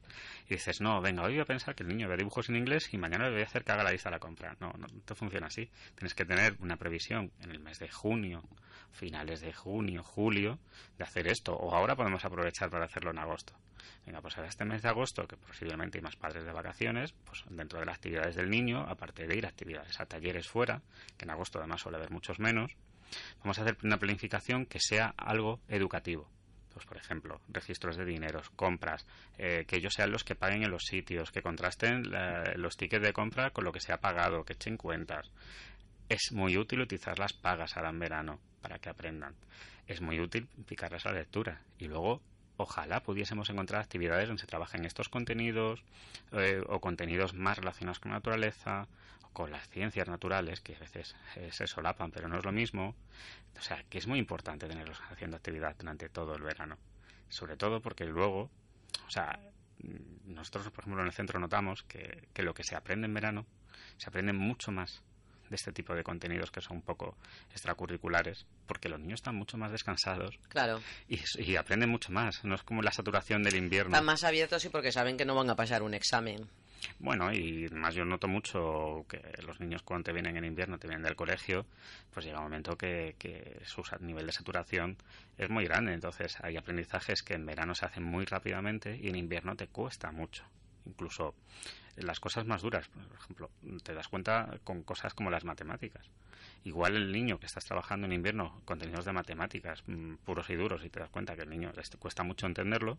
y 0.46 0.54
dices, 0.54 0.80
no, 0.80 1.00
venga, 1.00 1.22
hoy 1.22 1.34
voy 1.34 1.40
a 1.40 1.44
pensar 1.44 1.74
que 1.74 1.82
el 1.82 1.88
niño 1.88 2.08
ve 2.08 2.16
dibujos 2.16 2.48
en 2.48 2.56
inglés 2.56 2.88
y 2.92 2.98
mañana 2.98 3.26
le 3.26 3.32
voy 3.32 3.42
a 3.42 3.44
hacer 3.46 3.64
que 3.64 3.72
haga 3.72 3.84
la 3.84 3.92
lista 3.92 4.08
de 4.08 4.16
la 4.16 4.20
compra. 4.20 4.56
No, 4.60 4.72
no, 4.78 4.86
no 4.86 5.14
funciona 5.14 5.46
así. 5.46 5.68
Tienes 5.94 6.14
que 6.14 6.24
tener 6.24 6.56
una 6.60 6.76
previsión 6.76 7.30
en 7.40 7.50
el 7.50 7.60
mes 7.60 7.78
de 7.78 7.88
junio, 7.88 8.42
finales 8.92 9.40
de 9.40 9.52
junio, 9.52 10.02
julio, 10.02 10.58
de 10.96 11.04
hacer 11.04 11.28
esto. 11.28 11.54
O 11.54 11.74
ahora 11.74 11.96
podemos 11.96 12.24
aprovechar 12.24 12.70
para 12.70 12.86
hacerlo 12.86 13.10
en 13.10 13.18
agosto. 13.18 13.54
Venga, 14.06 14.20
pues 14.20 14.36
ahora 14.36 14.48
este 14.48 14.64
mes 14.64 14.82
de 14.82 14.88
agosto, 14.88 15.26
que 15.26 15.36
posiblemente 15.36 15.98
hay 15.98 16.02
más 16.02 16.16
padres 16.16 16.44
de 16.44 16.52
vacaciones, 16.52 17.14
pues 17.24 17.44
dentro 17.50 17.78
de 17.80 17.86
las 17.86 17.96
actividades 17.96 18.36
del 18.36 18.50
niño, 18.50 18.80
aparte 18.80 19.26
de 19.26 19.36
ir 19.36 19.46
a 19.46 19.50
actividades 19.50 20.00
a 20.00 20.06
talleres 20.06 20.48
fuera, 20.48 20.82
que 21.16 21.24
en 21.24 21.30
agosto 21.30 21.58
además 21.58 21.80
suele 21.80 21.98
haber 21.98 22.10
muchos 22.10 22.38
menos, 22.38 22.76
vamos 23.40 23.58
a 23.58 23.62
hacer 23.62 23.76
una 23.82 23.98
planificación 23.98 24.66
que 24.66 24.80
sea 24.80 25.14
algo 25.16 25.60
educativo. 25.68 26.28
Pues, 26.78 26.86
por 26.86 26.96
ejemplo, 26.96 27.40
registros 27.48 27.96
de 27.96 28.04
dineros, 28.04 28.50
compras, 28.50 29.04
eh, 29.36 29.64
que 29.66 29.78
ellos 29.78 29.94
sean 29.94 30.12
los 30.12 30.22
que 30.22 30.36
paguen 30.36 30.62
en 30.62 30.70
los 30.70 30.84
sitios, 30.84 31.32
que 31.32 31.42
contrasten 31.42 32.04
los 32.54 32.76
tickets 32.76 33.02
de 33.02 33.12
compra 33.12 33.50
con 33.50 33.64
lo 33.64 33.72
que 33.72 33.80
se 33.80 33.92
ha 33.92 34.00
pagado, 34.00 34.44
que 34.44 34.52
echen 34.52 34.76
cuentas. 34.76 35.28
Es 36.08 36.30
muy 36.30 36.56
útil 36.56 36.80
utilizar 36.80 37.18
las 37.18 37.32
pagas 37.32 37.76
ahora 37.76 37.90
en 37.90 37.98
verano 37.98 38.38
para 38.62 38.78
que 38.78 38.90
aprendan. 38.90 39.34
Es 39.88 40.00
muy 40.00 40.20
útil 40.20 40.46
picarles 40.68 41.04
la 41.04 41.12
lectura 41.12 41.62
y 41.78 41.88
luego 41.88 42.22
ojalá 42.58 43.02
pudiésemos 43.02 43.48
encontrar 43.50 43.80
actividades 43.80 44.26
donde 44.26 44.40
se 44.40 44.46
trabajen 44.46 44.84
estos 44.84 45.08
contenidos 45.08 45.82
eh, 46.32 46.62
o 46.66 46.80
contenidos 46.80 47.32
más 47.32 47.56
relacionados 47.56 48.00
con 48.00 48.10
la 48.10 48.18
naturaleza 48.18 48.88
o 49.22 49.28
con 49.30 49.50
las 49.52 49.68
ciencias 49.68 50.08
naturales, 50.08 50.60
que 50.60 50.74
a 50.74 50.80
veces 50.80 51.14
eh, 51.36 51.50
se 51.52 51.66
solapan, 51.68 52.10
pero 52.10 52.28
no 52.28 52.36
es 52.36 52.44
lo 52.44 52.52
mismo. 52.52 52.94
O 53.56 53.62
sea, 53.62 53.82
que 53.88 53.98
es 53.98 54.06
muy 54.06 54.18
importante 54.18 54.68
tenerlos 54.68 55.00
haciendo 55.10 55.36
actividad 55.36 55.76
durante 55.78 56.08
todo 56.08 56.34
el 56.34 56.42
verano. 56.42 56.76
Sobre 57.28 57.56
todo 57.56 57.80
porque 57.80 58.04
luego, 58.04 58.50
o 59.06 59.10
sea, 59.10 59.38
nosotros, 60.24 60.70
por 60.72 60.82
ejemplo, 60.82 61.00
en 61.00 61.06
el 61.06 61.12
centro 61.12 61.38
notamos 61.38 61.84
que, 61.84 62.28
que 62.32 62.42
lo 62.42 62.54
que 62.54 62.64
se 62.64 62.74
aprende 62.74 63.06
en 63.06 63.14
verano 63.14 63.46
se 63.98 64.08
aprende 64.08 64.32
mucho 64.32 64.72
más 64.72 65.02
de 65.48 65.56
este 65.56 65.72
tipo 65.72 65.94
de 65.94 66.02
contenidos 66.02 66.50
que 66.50 66.60
son 66.60 66.78
un 66.78 66.82
poco 66.82 67.16
extracurriculares, 67.50 68.46
porque 68.66 68.88
los 68.88 69.00
niños 69.00 69.20
están 69.20 69.36
mucho 69.36 69.56
más 69.56 69.72
descansados. 69.72 70.38
Claro. 70.48 70.80
Y, 71.08 71.56
aprenden 71.56 71.90
mucho 71.90 72.12
más. 72.12 72.44
No 72.44 72.54
es 72.54 72.62
como 72.62 72.82
la 72.82 72.92
saturación 72.92 73.42
del 73.42 73.56
invierno. 73.56 73.90
Están 73.90 74.04
más 74.04 74.24
abiertos 74.24 74.64
y 74.64 74.68
porque 74.68 74.92
saben 74.92 75.16
que 75.16 75.24
no 75.24 75.34
van 75.34 75.50
a 75.50 75.56
pasar 75.56 75.82
un 75.82 75.94
examen. 75.94 76.48
Bueno, 77.00 77.32
y 77.32 77.68
más 77.70 77.94
yo 77.94 78.04
noto 78.04 78.28
mucho 78.28 79.04
que 79.08 79.20
los 79.42 79.58
niños 79.58 79.82
cuando 79.82 80.04
te 80.04 80.12
vienen 80.12 80.36
en 80.36 80.44
invierno, 80.44 80.78
te 80.78 80.86
vienen 80.86 81.02
del 81.02 81.16
colegio, 81.16 81.66
pues 82.12 82.24
llega 82.24 82.38
un 82.38 82.44
momento 82.44 82.76
que, 82.76 83.16
que 83.18 83.60
su 83.64 83.82
nivel 84.00 84.26
de 84.26 84.32
saturación 84.32 84.96
es 85.36 85.50
muy 85.50 85.64
grande. 85.64 85.92
Entonces 85.92 86.36
hay 86.40 86.56
aprendizajes 86.56 87.22
que 87.22 87.34
en 87.34 87.46
verano 87.46 87.74
se 87.74 87.86
hacen 87.86 88.04
muy 88.04 88.24
rápidamente 88.24 88.96
y 88.96 89.08
en 89.08 89.16
invierno 89.16 89.56
te 89.56 89.66
cuesta 89.66 90.12
mucho. 90.12 90.44
Incluso 90.86 91.34
las 92.02 92.20
cosas 92.20 92.46
más 92.46 92.62
duras, 92.62 92.88
por 92.88 93.18
ejemplo, 93.18 93.50
te 93.82 93.94
das 93.94 94.08
cuenta 94.08 94.58
con 94.64 94.82
cosas 94.82 95.14
como 95.14 95.30
las 95.30 95.44
matemáticas. 95.44 96.06
Igual 96.64 96.96
el 96.96 97.12
niño 97.12 97.38
que 97.38 97.46
estás 97.46 97.64
trabajando 97.64 98.06
en 98.06 98.12
invierno 98.12 98.60
contenidos 98.64 99.04
de 99.04 99.12
matemáticas 99.12 99.82
mm, 99.86 100.14
puros 100.24 100.50
y 100.50 100.56
duros 100.56 100.84
y 100.84 100.90
te 100.90 101.00
das 101.00 101.10
cuenta 101.10 101.36
que 101.36 101.42
el 101.42 101.50
niño 101.50 101.72
le 101.74 101.98
cuesta 101.98 102.22
mucho 102.22 102.46
entenderlo, 102.46 102.98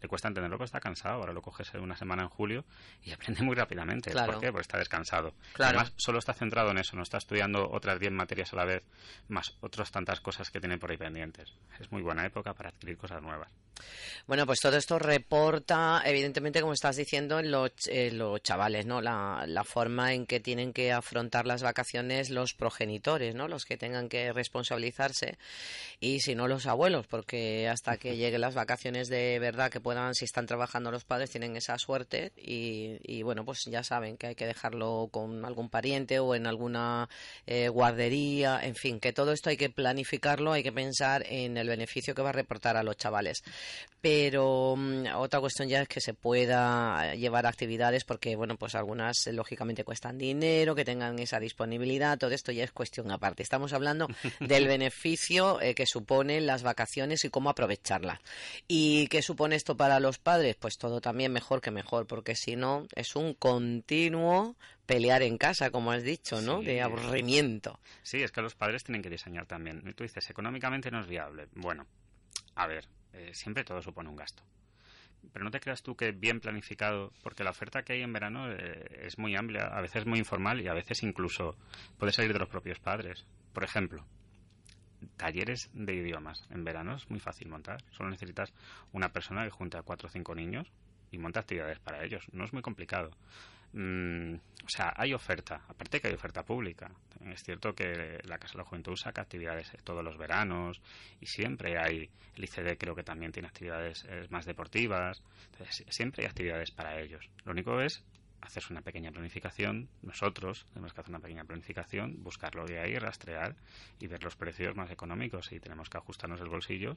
le 0.00 0.08
cuesta 0.08 0.28
entenderlo 0.28 0.56
porque 0.56 0.66
está 0.66 0.80
cansado. 0.80 1.16
Ahora 1.16 1.32
lo 1.32 1.42
coges 1.42 1.72
una 1.74 1.96
semana 1.96 2.22
en 2.22 2.28
julio 2.28 2.64
y 3.04 3.12
aprende 3.12 3.42
muy 3.42 3.54
rápidamente. 3.54 4.12
¿Por 4.12 4.40
qué? 4.40 4.50
Porque 4.50 4.62
está 4.62 4.78
descansado. 4.78 5.34
Además, 5.58 5.92
solo 5.96 6.18
está 6.18 6.32
centrado 6.32 6.70
en 6.70 6.78
eso, 6.78 6.96
no 6.96 7.02
está 7.02 7.18
estudiando 7.18 7.70
otras 7.70 7.98
10 8.00 8.12
materias 8.12 8.52
a 8.52 8.56
la 8.56 8.64
vez, 8.64 8.82
más 9.28 9.56
otras 9.60 9.90
tantas 9.90 10.20
cosas 10.20 10.50
que 10.50 10.60
tiene 10.60 10.78
por 10.78 10.90
ahí 10.90 10.96
pendientes. 10.96 11.52
Es 11.78 11.90
muy 11.92 12.02
buena 12.02 12.24
época 12.24 12.54
para 12.54 12.70
adquirir 12.70 12.96
cosas 12.96 13.22
nuevas. 13.22 13.50
Bueno, 14.26 14.46
pues 14.46 14.60
todo 14.60 14.76
esto 14.76 14.98
reporta, 14.98 16.02
evidentemente, 16.04 16.60
como 16.60 16.72
estás 16.72 16.96
diciendo, 16.96 17.38
en 17.38 17.50
los, 17.50 17.72
chavales, 18.42 18.86
¿no? 18.86 19.00
La, 19.00 19.44
la, 19.46 19.64
forma 19.64 20.14
en 20.14 20.26
que 20.26 20.40
tienen 20.40 20.72
que 20.72 20.92
afrontar 20.92 21.46
las 21.46 21.62
vacaciones 21.62 22.30
los 22.30 22.54
progenitores, 22.54 23.34
¿no? 23.34 23.48
Los 23.48 23.64
que 23.64 23.76
tengan 23.76 24.08
que 24.08 24.32
responsabilizarse 24.32 25.38
y 26.00 26.20
si 26.20 26.34
no 26.34 26.48
los 26.48 26.66
abuelos, 26.66 27.06
porque 27.06 27.68
hasta 27.68 27.98
que 27.98 28.16
lleguen 28.16 28.40
las 28.40 28.54
vacaciones 28.54 29.08
de 29.08 29.38
verdad 29.38 29.70
que 29.70 29.80
puedan, 29.80 30.14
si 30.14 30.24
están 30.24 30.46
trabajando 30.46 30.90
los 30.90 31.04
padres, 31.04 31.30
tienen 31.30 31.56
esa 31.56 31.76
suerte 31.78 32.32
y, 32.36 33.22
bueno, 33.22 33.44
pues 33.44 33.60
ya 33.66 33.84
saben 33.84 34.16
que 34.16 34.28
hay 34.28 34.34
que 34.34 34.46
dejarlo 34.46 35.08
con 35.10 35.44
algún 35.44 35.68
pariente 35.68 36.18
o 36.18 36.34
en 36.34 36.46
alguna 36.46 37.08
eh, 37.46 37.68
guardería, 37.68 38.60
en 38.62 38.74
fin, 38.74 38.98
que 38.98 39.12
todo 39.12 39.32
esto 39.32 39.50
hay 39.50 39.58
que 39.58 39.68
planificarlo, 39.68 40.52
hay 40.52 40.62
que 40.62 40.72
pensar 40.72 41.24
en 41.28 41.58
el 41.58 41.68
beneficio 41.68 42.14
que 42.14 42.22
va 42.22 42.30
a 42.30 42.32
reportar 42.32 42.78
a 42.78 42.82
los 42.82 42.96
chavales. 42.96 43.42
Pero 44.00 44.76
mm, 44.76 45.06
otra 45.16 45.40
cuestión 45.40 45.68
ya 45.68 45.82
es 45.82 45.88
que 45.88 46.00
se 46.00 46.14
pueda 46.14 47.14
llevar 47.14 47.46
actividades 47.46 48.04
porque, 48.04 48.34
bueno, 48.34 48.56
pues 48.56 48.74
algunas 48.74 49.26
eh, 49.26 49.32
lógicamente 49.32 49.84
cuestan 49.84 50.16
dinero, 50.16 50.74
que 50.74 50.84
tengan 50.84 51.18
esa 51.18 51.38
disponibilidad, 51.38 52.18
todo 52.18 52.30
esto 52.30 52.50
ya 52.50 52.64
es 52.64 52.72
cuestión 52.72 53.10
aparte. 53.10 53.42
Estamos 53.42 53.72
hablando 53.72 54.08
del 54.40 54.66
beneficio 54.66 55.60
eh, 55.60 55.74
que 55.74 55.86
suponen 55.86 56.46
las 56.46 56.62
vacaciones 56.62 57.24
y 57.24 57.30
cómo 57.30 57.50
aprovecharlas. 57.50 58.20
¿Y 58.66 59.06
qué 59.08 59.20
supone 59.20 59.56
esto 59.56 59.76
para 59.76 60.00
los 60.00 60.18
padres? 60.18 60.56
Pues 60.56 60.78
todo 60.78 61.00
también 61.00 61.32
mejor 61.32 61.60
que 61.60 61.70
mejor, 61.70 62.06
porque 62.06 62.34
si 62.36 62.56
no 62.56 62.86
es 62.94 63.16
un 63.16 63.34
continuo 63.34 64.56
pelear 64.86 65.22
en 65.22 65.38
casa, 65.38 65.70
como 65.70 65.92
has 65.92 66.02
dicho, 66.02 66.40
¿no? 66.40 66.62
De 66.62 66.80
aburrimiento. 66.80 67.78
Sí, 68.02 68.22
es 68.22 68.32
que 68.32 68.40
los 68.40 68.54
padres 68.54 68.82
tienen 68.82 69.02
que 69.02 69.10
diseñar 69.10 69.46
también. 69.46 69.94
Tú 69.94 70.02
dices, 70.02 70.28
económicamente 70.30 70.90
no 70.90 71.00
es 71.00 71.06
viable. 71.06 71.46
Bueno, 71.54 71.86
a 72.56 72.66
ver, 72.66 72.88
eh, 73.12 73.30
siempre 73.34 73.64
todo 73.64 73.82
supone 73.82 74.08
un 74.08 74.16
gasto. 74.16 74.42
Pero 75.32 75.44
no 75.44 75.50
te 75.50 75.60
creas 75.60 75.82
tú 75.82 75.96
que 75.96 76.12
bien 76.12 76.40
planificado, 76.40 77.12
porque 77.22 77.44
la 77.44 77.50
oferta 77.50 77.82
que 77.82 77.92
hay 77.92 78.02
en 78.02 78.12
verano 78.12 78.50
eh, 78.50 79.02
es 79.02 79.18
muy 79.18 79.36
amplia, 79.36 79.66
a 79.66 79.80
veces 79.80 80.06
muy 80.06 80.18
informal 80.18 80.60
y 80.60 80.68
a 80.68 80.74
veces 80.74 81.02
incluso 81.02 81.56
puede 81.98 82.12
salir 82.12 82.32
de 82.32 82.38
los 82.38 82.48
propios 82.48 82.78
padres. 82.78 83.26
Por 83.52 83.64
ejemplo, 83.64 84.04
talleres 85.16 85.70
de 85.72 85.94
idiomas. 85.94 86.46
En 86.50 86.64
verano 86.64 86.96
es 86.96 87.08
muy 87.10 87.20
fácil 87.20 87.48
montar. 87.48 87.82
Solo 87.90 88.10
necesitas 88.10 88.52
una 88.92 89.12
persona 89.12 89.44
que 89.44 89.50
junte 89.50 89.76
a 89.76 89.82
cuatro 89.82 90.08
o 90.08 90.10
cinco 90.10 90.34
niños 90.34 90.70
y 91.10 91.18
monta 91.18 91.40
actividades 91.40 91.78
para 91.78 92.04
ellos. 92.04 92.26
No 92.32 92.44
es 92.44 92.52
muy 92.52 92.62
complicado. 92.62 93.10
Mm, 93.72 94.34
o 94.34 94.68
sea, 94.68 94.92
hay 94.96 95.14
oferta, 95.14 95.62
aparte 95.68 96.00
que 96.00 96.08
hay 96.08 96.14
oferta 96.14 96.44
pública. 96.44 96.90
Es 97.26 97.42
cierto 97.42 97.74
que 97.74 98.18
la 98.24 98.38
Casa 98.38 98.52
de 98.52 98.58
la 98.58 98.64
Juventud 98.64 98.96
saca 98.96 99.22
actividades 99.22 99.72
todos 99.84 100.02
los 100.02 100.16
veranos 100.16 100.80
y 101.20 101.26
siempre 101.26 101.78
hay, 101.78 102.08
el 102.34 102.44
ICD 102.44 102.78
creo 102.78 102.94
que 102.94 103.02
también 103.02 103.32
tiene 103.32 103.48
actividades 103.48 104.04
eh, 104.08 104.26
más 104.30 104.46
deportivas, 104.46 105.22
siempre 105.88 106.24
hay 106.24 106.28
actividades 106.28 106.70
para 106.70 107.00
ellos. 107.00 107.28
Lo 107.44 107.52
único 107.52 107.80
es 107.80 108.02
hacerse 108.42 108.72
una 108.72 108.82
pequeña 108.82 109.10
planificación, 109.10 109.88
nosotros 110.02 110.66
tenemos 110.72 110.92
que 110.92 111.00
hacer 111.00 111.10
una 111.10 111.20
pequeña 111.20 111.44
planificación, 111.44 112.22
buscarlo 112.22 112.64
de 112.66 112.80
ahí, 112.80 112.98
rastrear 112.98 113.56
y 113.98 114.06
ver 114.06 114.22
los 114.24 114.36
precios 114.36 114.74
más 114.74 114.90
económicos 114.90 115.52
y 115.52 115.60
tenemos 115.60 115.88
que 115.90 115.98
ajustarnos 115.98 116.40
el 116.40 116.48
bolsillo 116.48 116.96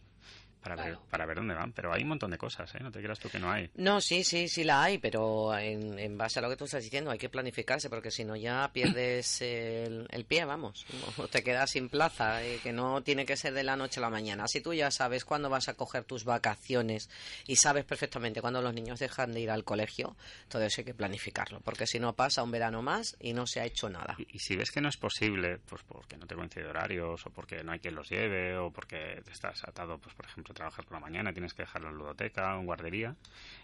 para 0.62 0.76
ver 0.76 0.98
para 1.10 1.26
ver 1.26 1.38
dónde 1.38 1.54
van. 1.54 1.74
Pero 1.74 1.94
hay 1.94 2.04
un 2.04 2.10
montón 2.10 2.32
de 2.32 2.38
cosas, 2.38 2.74
¿eh? 2.76 2.80
No 2.82 2.92
te 2.92 3.02
creas 3.02 3.20
tú 3.20 3.30
que 3.30 3.40
no 3.40 3.52
hay. 3.52 3.70
No, 3.76 4.00
sí, 4.00 4.24
sí, 4.24 4.48
sí 4.48 4.64
la 4.64 4.84
hay, 4.84 4.98
pero 4.98 5.58
en, 5.58 6.18
base 6.18 6.40
a 6.40 6.42
lo 6.42 6.50
que 6.50 6.56
tú 6.56 6.66
estás 6.66 6.84
diciendo 6.84 7.12
hay 7.12 7.18
que 7.18 7.30
planificarse 7.30 7.90
porque 7.90 8.12
si 8.12 8.24
no 8.24 8.36
ya 8.36 8.70
pierdes 8.72 9.42
el, 9.42 10.26
pie, 10.28 10.46
vamos, 10.46 10.86
o 11.18 11.28
te 11.28 11.44
quedas 11.44 11.72
sin 11.72 11.90
plaza, 11.90 12.44
eh, 12.44 12.60
que 12.64 12.72
no 12.72 13.04
tiene 13.04 13.26
que 13.26 13.36
ser 13.36 13.54
de 13.54 13.64
la 13.64 13.76
noche 13.76 14.00
a 14.00 14.02
la 14.02 14.10
mañana. 14.10 14.48
Si 14.48 14.62
tú 14.62 14.74
ya 14.74 14.92
sabes 14.92 15.26
cuándo 15.26 15.50
vas 15.50 15.68
a 15.68 15.74
coger 15.74 16.06
tus 16.06 16.24
vacaciones 16.24 17.10
y 17.46 17.58
sabes 17.58 17.84
perfectamente 17.84 18.42
cuándo 18.42 18.62
los 18.62 18.74
niños 18.74 19.00
dejan 19.00 19.34
de 19.34 19.42
ir 19.42 19.52
al 19.52 19.66
colegio, 19.66 20.16
todo 20.48 20.64
eso 20.64 20.82
hay 20.82 20.86
que 20.86 20.94
planificar 20.94 21.33
porque 21.64 21.88
si 21.88 22.00
no 22.00 22.14
pasa 22.14 22.44
un 22.44 22.52
verano 22.52 22.82
más 22.82 23.16
y 23.20 23.34
no 23.34 23.46
se 23.48 23.60
ha 23.60 23.66
hecho 23.66 23.90
nada. 23.90 24.16
Y, 24.18 24.40
si 24.40 24.56
ves 24.56 24.72
que 24.72 24.82
no 24.82 24.90
es 24.90 24.98
posible, 24.98 25.60
pues 25.60 25.82
porque 25.84 26.18
no 26.18 26.26
te 26.26 26.36
coincide 26.36 26.68
horarios, 26.68 27.26
o 27.26 27.30
porque 27.30 27.64
no 27.64 27.72
hay 27.72 27.80
quien 27.80 27.96
los 27.96 28.10
lleve, 28.10 28.58
o 28.58 28.72
porque 28.72 29.22
estás 29.32 29.64
atado, 29.64 29.98
pues 29.98 30.16
por 30.16 30.26
ejemplo, 30.26 30.54
trabajas 30.54 30.86
por 30.86 30.94
la 30.94 31.00
mañana, 31.00 31.34
tienes 31.34 31.54
que 31.54 31.64
dejarlo 31.64 31.90
en 31.90 31.96
ludoteca 31.96 32.56
o 32.56 32.60
en 32.60 32.66
guardería, 32.66 33.16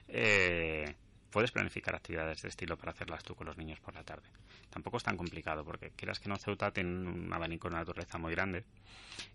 eh, 0.07 0.95
puedes 1.31 1.51
planificar 1.51 1.95
actividades 1.95 2.41
de 2.41 2.49
estilo 2.49 2.77
para 2.77 2.91
hacerlas 2.91 3.23
tú 3.23 3.35
con 3.35 3.47
los 3.47 3.57
niños 3.57 3.79
por 3.79 3.93
la 3.93 4.03
tarde. 4.03 4.27
Tampoco 4.69 4.97
es 4.97 5.03
tan 5.03 5.17
complicado, 5.17 5.63
porque 5.63 5.91
quieras 5.91 6.19
que 6.19 6.29
no, 6.29 6.37
Ceuta 6.37 6.71
tiene 6.71 6.89
un 6.89 7.33
abanico 7.33 7.69
de 7.69 7.75
naturaleza 7.75 8.17
muy 8.17 8.33
grande. 8.33 8.63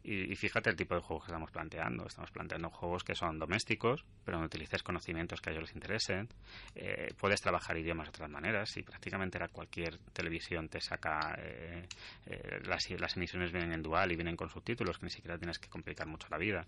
Y, 0.02 0.34
fíjate 0.36 0.70
el 0.70 0.76
tipo 0.76 0.94
de 0.94 1.00
juegos 1.00 1.24
que 1.24 1.32
estamos 1.32 1.50
planteando. 1.50 2.06
Estamos 2.06 2.30
planteando 2.30 2.70
juegos 2.70 3.04
que 3.04 3.14
son 3.14 3.38
domésticos, 3.38 4.04
pero 4.24 4.38
no 4.38 4.44
utilices 4.44 4.82
conocimientos 4.82 5.40
que 5.40 5.50
a 5.50 5.52
ellos 5.52 5.64
les 5.64 5.74
interesen. 5.74 6.28
Eh, 6.74 7.12
puedes 7.18 7.40
trabajar 7.40 7.76
idiomas 7.76 8.06
de 8.06 8.10
otras 8.10 8.30
maneras. 8.30 8.76
Y 8.76 8.82
prácticamente 8.82 9.38
era 9.38 9.48
cualquier 9.48 9.98
televisión 10.12 10.68
te 10.68 10.80
saca. 10.80 11.36
Eh, 11.38 11.86
eh, 12.26 12.60
las, 12.66 12.88
las 12.90 13.16
emisiones 13.16 13.52
vienen 13.52 13.72
en 13.72 13.82
dual 13.82 14.12
y 14.12 14.16
vienen 14.16 14.36
con 14.36 14.48
subtítulos, 14.48 14.98
que 14.98 15.06
ni 15.06 15.10
siquiera 15.10 15.38
tienes 15.38 15.58
que 15.58 15.68
complicar 15.68 16.06
mucho 16.06 16.28
la 16.30 16.38
vida. 16.38 16.66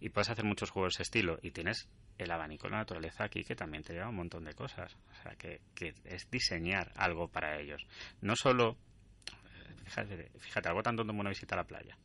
Y 0.00 0.08
puedes 0.08 0.30
hacer 0.30 0.44
muchos 0.44 0.70
juegos 0.70 0.94
de 0.94 0.96
ese 0.96 1.02
estilo. 1.04 1.38
Y 1.42 1.50
tienes 1.50 1.88
el 2.18 2.30
abanico 2.30 2.66
de 2.66 2.72
la 2.72 2.78
naturaleza 2.78 3.24
aquí 3.24 3.44
que 3.44 3.54
también 3.54 3.82
te 3.82 3.92
lleva 3.92 4.08
un 4.08 4.16
montón 4.16 4.44
de 4.44 4.54
cosas. 4.54 4.67
O 4.76 5.22
sea, 5.22 5.36
que, 5.36 5.60
es 6.04 6.30
diseñar 6.30 6.92
algo 6.96 7.28
para 7.28 7.58
ellos. 7.58 7.86
No 8.20 8.36
solo, 8.36 8.76
fíjate, 9.84 10.30
fíjate 10.38 10.68
algo 10.68 10.82
tan 10.82 10.96
tonto 10.96 11.12
como 11.12 11.20
una 11.20 11.30
visita 11.30 11.54
a 11.54 11.58
la 11.58 11.64
playa. 11.64 11.96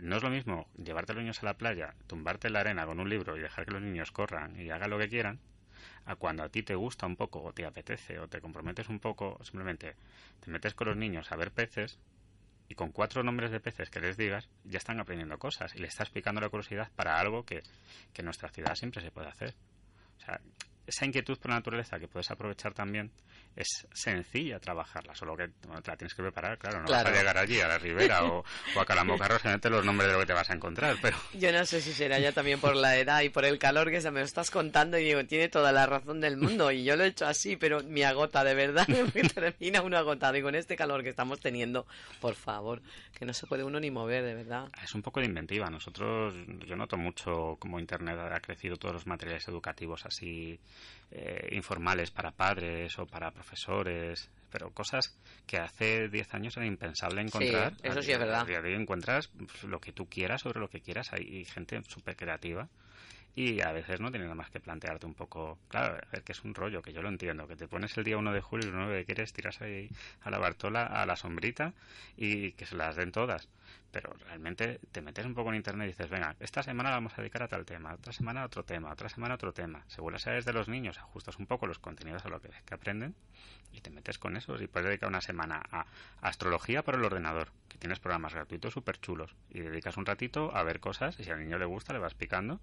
No 0.00 0.16
es 0.16 0.22
lo 0.22 0.30
mismo 0.30 0.68
llevarte 0.76 1.12
a 1.12 1.14
los 1.14 1.22
niños 1.22 1.42
a 1.42 1.46
la 1.46 1.54
playa, 1.54 1.94
tumbarte 2.06 2.46
en 2.46 2.54
la 2.54 2.60
arena 2.60 2.86
con 2.86 3.00
un 3.00 3.08
libro 3.08 3.36
y 3.36 3.40
dejar 3.40 3.64
que 3.64 3.72
los 3.72 3.82
niños 3.82 4.12
corran 4.12 4.58
y 4.58 4.70
hagan 4.70 4.90
lo 4.90 4.98
que 4.98 5.08
quieran, 5.08 5.40
a 6.06 6.16
cuando 6.16 6.42
a 6.42 6.48
ti 6.48 6.62
te 6.62 6.74
gusta 6.74 7.06
un 7.06 7.16
poco 7.16 7.42
o 7.42 7.52
te 7.52 7.64
apetece 7.64 8.18
o 8.18 8.28
te 8.28 8.40
comprometes 8.40 8.88
un 8.88 9.00
poco, 9.00 9.38
simplemente 9.44 9.96
te 10.40 10.50
metes 10.50 10.74
con 10.74 10.88
los 10.88 10.96
niños 10.96 11.30
a 11.32 11.36
ver 11.36 11.50
peces 11.50 11.98
y 12.68 12.74
con 12.74 12.90
cuatro 12.90 13.22
nombres 13.22 13.50
de 13.50 13.60
peces 13.60 13.90
que 13.90 14.00
les 14.00 14.16
digas, 14.16 14.48
ya 14.64 14.78
están 14.78 14.98
aprendiendo 15.00 15.38
cosas 15.38 15.74
y 15.74 15.78
le 15.78 15.88
estás 15.88 16.10
picando 16.10 16.40
la 16.40 16.48
curiosidad 16.48 16.90
para 16.96 17.18
algo 17.18 17.44
que, 17.44 17.62
que 18.12 18.22
en 18.22 18.26
nuestra 18.26 18.48
ciudad 18.48 18.74
siempre 18.74 19.02
se 19.02 19.10
puede 19.10 19.28
hacer. 19.28 19.54
O 20.16 20.20
sea, 20.20 20.40
esa 20.86 21.06
inquietud 21.06 21.38
por 21.38 21.50
la 21.50 21.56
naturaleza 21.56 21.98
que 21.98 22.08
puedes 22.08 22.30
aprovechar 22.30 22.74
también 22.74 23.10
es 23.54 23.86
sencilla 23.92 24.58
trabajarla, 24.58 25.14
solo 25.14 25.36
que 25.36 25.48
te 25.48 25.68
la 25.68 25.96
tienes 25.96 26.14
que 26.14 26.22
preparar, 26.22 26.58
claro, 26.58 26.80
no 26.82 26.90
vas 26.90 27.04
a 27.04 27.10
llegar 27.10 27.36
allí 27.36 27.60
a 27.60 27.68
la 27.68 27.78
ribera 27.78 28.24
o, 28.24 28.44
a 28.78 28.84
Calambocarro 28.84 29.38
te 29.60 29.70
los 29.70 29.84
nombres 29.84 30.08
de 30.08 30.14
lo 30.14 30.20
que 30.20 30.26
te 30.26 30.32
vas 30.32 30.48
a 30.50 30.54
encontrar, 30.54 30.96
pero... 31.02 31.16
Yo 31.34 31.52
no 31.52 31.64
sé 31.66 31.80
si 31.80 31.92
será 31.92 32.18
ya 32.18 32.32
también 32.32 32.60
por 32.60 32.74
la 32.74 32.96
edad 32.96 33.20
y 33.22 33.28
por 33.28 33.44
el 33.44 33.58
calor 33.58 33.90
que 33.90 34.00
se 34.00 34.10
me 34.10 34.20
lo 34.20 34.26
estás 34.26 34.50
contando 34.50 34.98
y 34.98 35.04
digo, 35.04 35.24
tiene 35.26 35.48
toda 35.48 35.70
la 35.72 35.86
razón 35.86 36.20
del 36.20 36.36
mundo 36.36 36.72
y 36.72 36.84
yo 36.84 36.96
lo 36.96 37.04
he 37.04 37.08
hecho 37.08 37.26
así, 37.26 37.56
pero 37.56 37.82
me 37.82 38.04
agota, 38.04 38.42
de 38.42 38.54
verdad, 38.54 38.86
me 39.14 39.22
termina 39.22 39.82
uno 39.82 39.98
agotado 39.98 40.36
y 40.36 40.42
con 40.42 40.54
este 40.54 40.76
calor 40.76 41.02
que 41.02 41.10
estamos 41.10 41.40
teniendo, 41.40 41.86
por 42.20 42.34
favor, 42.34 42.80
que 43.18 43.26
no 43.26 43.34
se 43.34 43.46
puede 43.46 43.64
uno 43.64 43.78
ni 43.80 43.90
mover, 43.90 44.24
de 44.24 44.34
verdad. 44.34 44.68
Es 44.82 44.94
un 44.94 45.02
poco 45.02 45.20
de 45.20 45.26
inventiva, 45.26 45.68
nosotros, 45.68 46.34
yo 46.66 46.76
noto 46.76 46.96
mucho 46.96 47.56
como 47.58 47.78
Internet 47.78 48.18
ha 48.18 48.40
crecido 48.40 48.76
todos 48.76 48.94
los 48.94 49.06
materiales 49.06 49.46
educativos 49.48 50.06
así 50.06 50.58
eh, 51.10 51.48
informales 51.52 52.10
para 52.10 52.30
padres 52.30 52.98
o 52.98 53.06
para 53.06 53.30
profesores, 53.30 54.30
pero 54.50 54.70
cosas 54.70 55.16
que 55.46 55.58
hace 55.58 56.08
10 56.08 56.34
años 56.34 56.56
era 56.56 56.66
impensable 56.66 57.22
encontrar. 57.22 57.74
Sí, 57.74 57.88
eso 57.88 58.02
sí 58.02 58.12
es 58.12 58.18
verdad. 58.18 58.42
A 58.42 58.44
día 58.44 58.62
de 58.62 58.70
hoy 58.70 58.80
encuentras 58.80 59.30
lo 59.62 59.80
que 59.80 59.92
tú 59.92 60.06
quieras 60.08 60.42
sobre 60.42 60.60
lo 60.60 60.68
que 60.68 60.80
quieras. 60.80 61.12
Hay 61.12 61.44
gente 61.44 61.80
súper 61.88 62.16
creativa 62.16 62.68
y 63.34 63.62
a 63.62 63.72
veces 63.72 64.00
no 64.00 64.10
tienes 64.10 64.26
nada 64.26 64.34
más 64.34 64.50
que 64.50 64.60
plantearte 64.60 65.06
un 65.06 65.14
poco, 65.14 65.58
claro, 65.68 65.94
a 65.94 66.10
ver, 66.12 66.22
que 66.22 66.32
es 66.32 66.44
un 66.44 66.54
rollo, 66.54 66.82
que 66.82 66.92
yo 66.92 67.00
lo 67.00 67.08
entiendo, 67.08 67.46
que 67.48 67.56
te 67.56 67.66
pones 67.66 67.96
el 67.96 68.04
día 68.04 68.18
1 68.18 68.32
de 68.32 68.40
julio 68.40 68.68
y 68.68 68.70
lo 68.70 68.78
único 68.78 68.92
que 68.92 69.04
quieres 69.06 69.32
tiras 69.32 69.60
ahí 69.62 69.88
a 70.20 70.30
la 70.30 70.38
Bartola, 70.38 70.84
a 70.84 71.06
la 71.06 71.16
sombrita 71.16 71.72
y 72.16 72.52
que 72.52 72.66
se 72.66 72.76
las 72.76 72.96
den 72.96 73.10
todas 73.10 73.48
pero 73.92 74.12
realmente 74.26 74.80
te 74.90 75.02
metes 75.02 75.26
un 75.26 75.34
poco 75.34 75.50
en 75.50 75.56
internet 75.56 75.84
y 75.84 75.88
dices, 75.92 76.08
venga, 76.08 76.34
esta 76.40 76.62
semana 76.62 76.88
la 76.90 76.96
vamos 76.96 77.12
a 77.12 77.20
dedicar 77.20 77.42
a 77.42 77.48
tal 77.48 77.66
tema, 77.66 77.92
otra 77.92 78.12
semana 78.12 78.42
a 78.42 78.46
otro 78.46 78.64
tema, 78.64 78.90
otra 78.90 79.08
semana 79.08 79.34
a 79.34 79.36
otro 79.36 79.52
tema. 79.52 79.84
Según 79.86 80.14
las 80.14 80.26
edades 80.26 80.46
de 80.46 80.54
los 80.54 80.68
niños, 80.68 80.98
ajustas 80.98 81.38
un 81.38 81.46
poco 81.46 81.66
los 81.66 81.78
contenidos 81.78 82.24
a 82.24 82.30
lo 82.30 82.40
que, 82.40 82.48
que 82.64 82.74
aprenden 82.74 83.14
y 83.70 83.80
te 83.82 83.90
metes 83.90 84.18
con 84.18 84.36
eso. 84.36 84.60
Y 84.60 84.66
puedes 84.66 84.88
dedicar 84.88 85.10
una 85.10 85.20
semana 85.20 85.62
a 85.70 85.86
astrología 86.22 86.82
por 86.82 86.94
el 86.94 87.04
ordenador, 87.04 87.48
que 87.72 87.78
tienes 87.78 87.98
programas 88.00 88.34
gratuitos 88.34 88.74
súper 88.74 89.00
chulos, 89.00 89.34
y 89.50 89.60
dedicas 89.60 89.96
un 89.96 90.04
ratito 90.04 90.54
a 90.54 90.62
ver 90.62 90.78
cosas 90.78 91.18
y 91.18 91.24
si 91.24 91.30
al 91.30 91.40
niño 91.40 91.58
le 91.58 91.64
gusta, 91.64 91.92
le 91.94 91.98
vas 91.98 92.14
picando, 92.14 92.60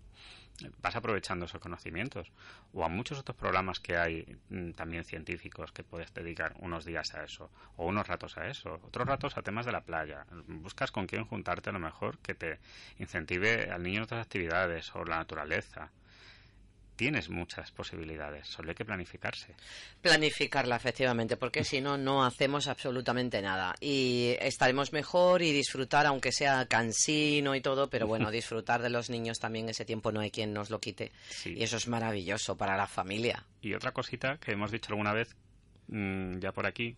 vas 0.81 0.95
aprovechando 0.95 1.45
esos 1.45 1.59
conocimientos. 1.59 2.31
O 2.73 2.85
a 2.85 2.89
muchos 2.89 3.17
otros 3.17 3.35
programas 3.35 3.79
que 3.79 3.97
hay 3.97 4.37
mm, 4.49 4.71
también 4.71 5.03
científicos 5.03 5.71
que 5.71 5.83
puedes 5.83 6.13
dedicar 6.13 6.53
unos 6.59 6.85
días 6.85 7.13
a 7.15 7.23
eso, 7.23 7.49
o 7.75 7.87
unos 7.87 8.07
ratos 8.07 8.37
a 8.37 8.47
eso, 8.47 8.79
otros 8.83 9.07
ratos 9.07 9.37
a 9.37 9.41
temas 9.41 9.65
de 9.65 9.71
la 9.71 9.81
playa. 9.81 10.25
Buscas 10.47 10.91
con 10.91 11.07
quién 11.07 11.25
juntarte 11.25 11.69
a 11.69 11.73
lo 11.73 11.79
mejor 11.79 12.19
que 12.19 12.35
te 12.35 12.59
incentive 12.99 13.71
al 13.71 13.81
niño 13.81 13.97
en 13.97 14.03
otras 14.03 14.21
actividades 14.21 14.95
o 14.95 15.03
la 15.05 15.17
naturaleza. 15.17 15.91
Tienes 16.99 17.29
muchas 17.29 17.71
posibilidades, 17.71 18.45
solo 18.45 18.71
hay 18.71 18.75
que 18.75 18.83
planificarse. 18.83 19.55
Planificarla, 20.01 20.75
efectivamente, 20.75 21.37
porque 21.37 21.63
si 21.63 21.79
no, 21.79 21.97
no 21.97 22.25
hacemos 22.25 22.67
absolutamente 22.67 23.41
nada. 23.41 23.73
Y 23.79 24.35
estaremos 24.41 24.91
mejor 24.91 25.41
y 25.41 25.53
disfrutar, 25.53 26.05
aunque 26.07 26.33
sea 26.33 26.65
cansino 26.65 27.55
y 27.55 27.61
todo, 27.61 27.89
pero 27.89 28.05
bueno, 28.05 28.29
disfrutar 28.31 28.81
de 28.81 28.89
los 28.89 29.09
niños 29.09 29.39
también 29.39 29.69
ese 29.69 29.85
tiempo 29.85 30.11
no 30.11 30.19
hay 30.19 30.29
quien 30.29 30.51
nos 30.51 30.69
lo 30.69 30.81
quite. 30.81 31.13
Y 31.45 31.63
eso 31.63 31.77
es 31.77 31.87
maravilloso 31.87 32.57
para 32.57 32.75
la 32.75 32.85
familia. 32.85 33.45
Y 33.61 33.75
otra 33.75 33.93
cosita 33.93 34.37
que 34.37 34.51
hemos 34.51 34.69
dicho 34.69 34.91
alguna 34.91 35.13
vez 35.13 35.37
mm, 35.87 36.39
ya 36.39 36.51
por 36.51 36.65
aquí, 36.65 36.97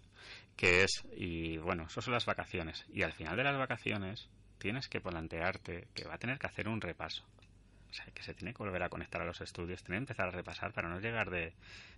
que 0.56 0.84
es, 0.84 1.04
y 1.16 1.58
bueno, 1.58 1.86
eso 1.88 2.02
son 2.02 2.16
las 2.16 2.26
vacaciones. 2.26 2.86
Y 2.92 3.04
al 3.04 3.14
final 3.14 3.38
de 3.38 3.44
las 3.44 3.56
vacaciones 3.56 4.30
tienes 4.58 4.90
que 4.90 5.00
plantearte 5.00 5.90
que 5.94 6.06
va 6.06 6.16
a 6.16 6.18
tener 6.18 6.40
que 6.40 6.48
hacer 6.48 6.68
un 6.68 6.82
repaso. 6.82 7.24
O 7.92 7.94
sea, 7.94 8.06
que 8.14 8.24
se 8.24 8.34
tiene 8.34 8.54
que 8.54 8.64
volver 8.64 8.82
a 8.84 8.90
conectar 8.90 9.22
a 9.22 9.26
los 9.26 9.42
estudios, 9.42 9.84
tiene 9.84 9.98
que 9.98 10.04
empezar 10.04 10.30
a 10.30 10.32
repasar 10.32 10.72
para 10.72 10.88
no 10.88 11.00
llegar 11.00 11.30
de, 11.30 11.54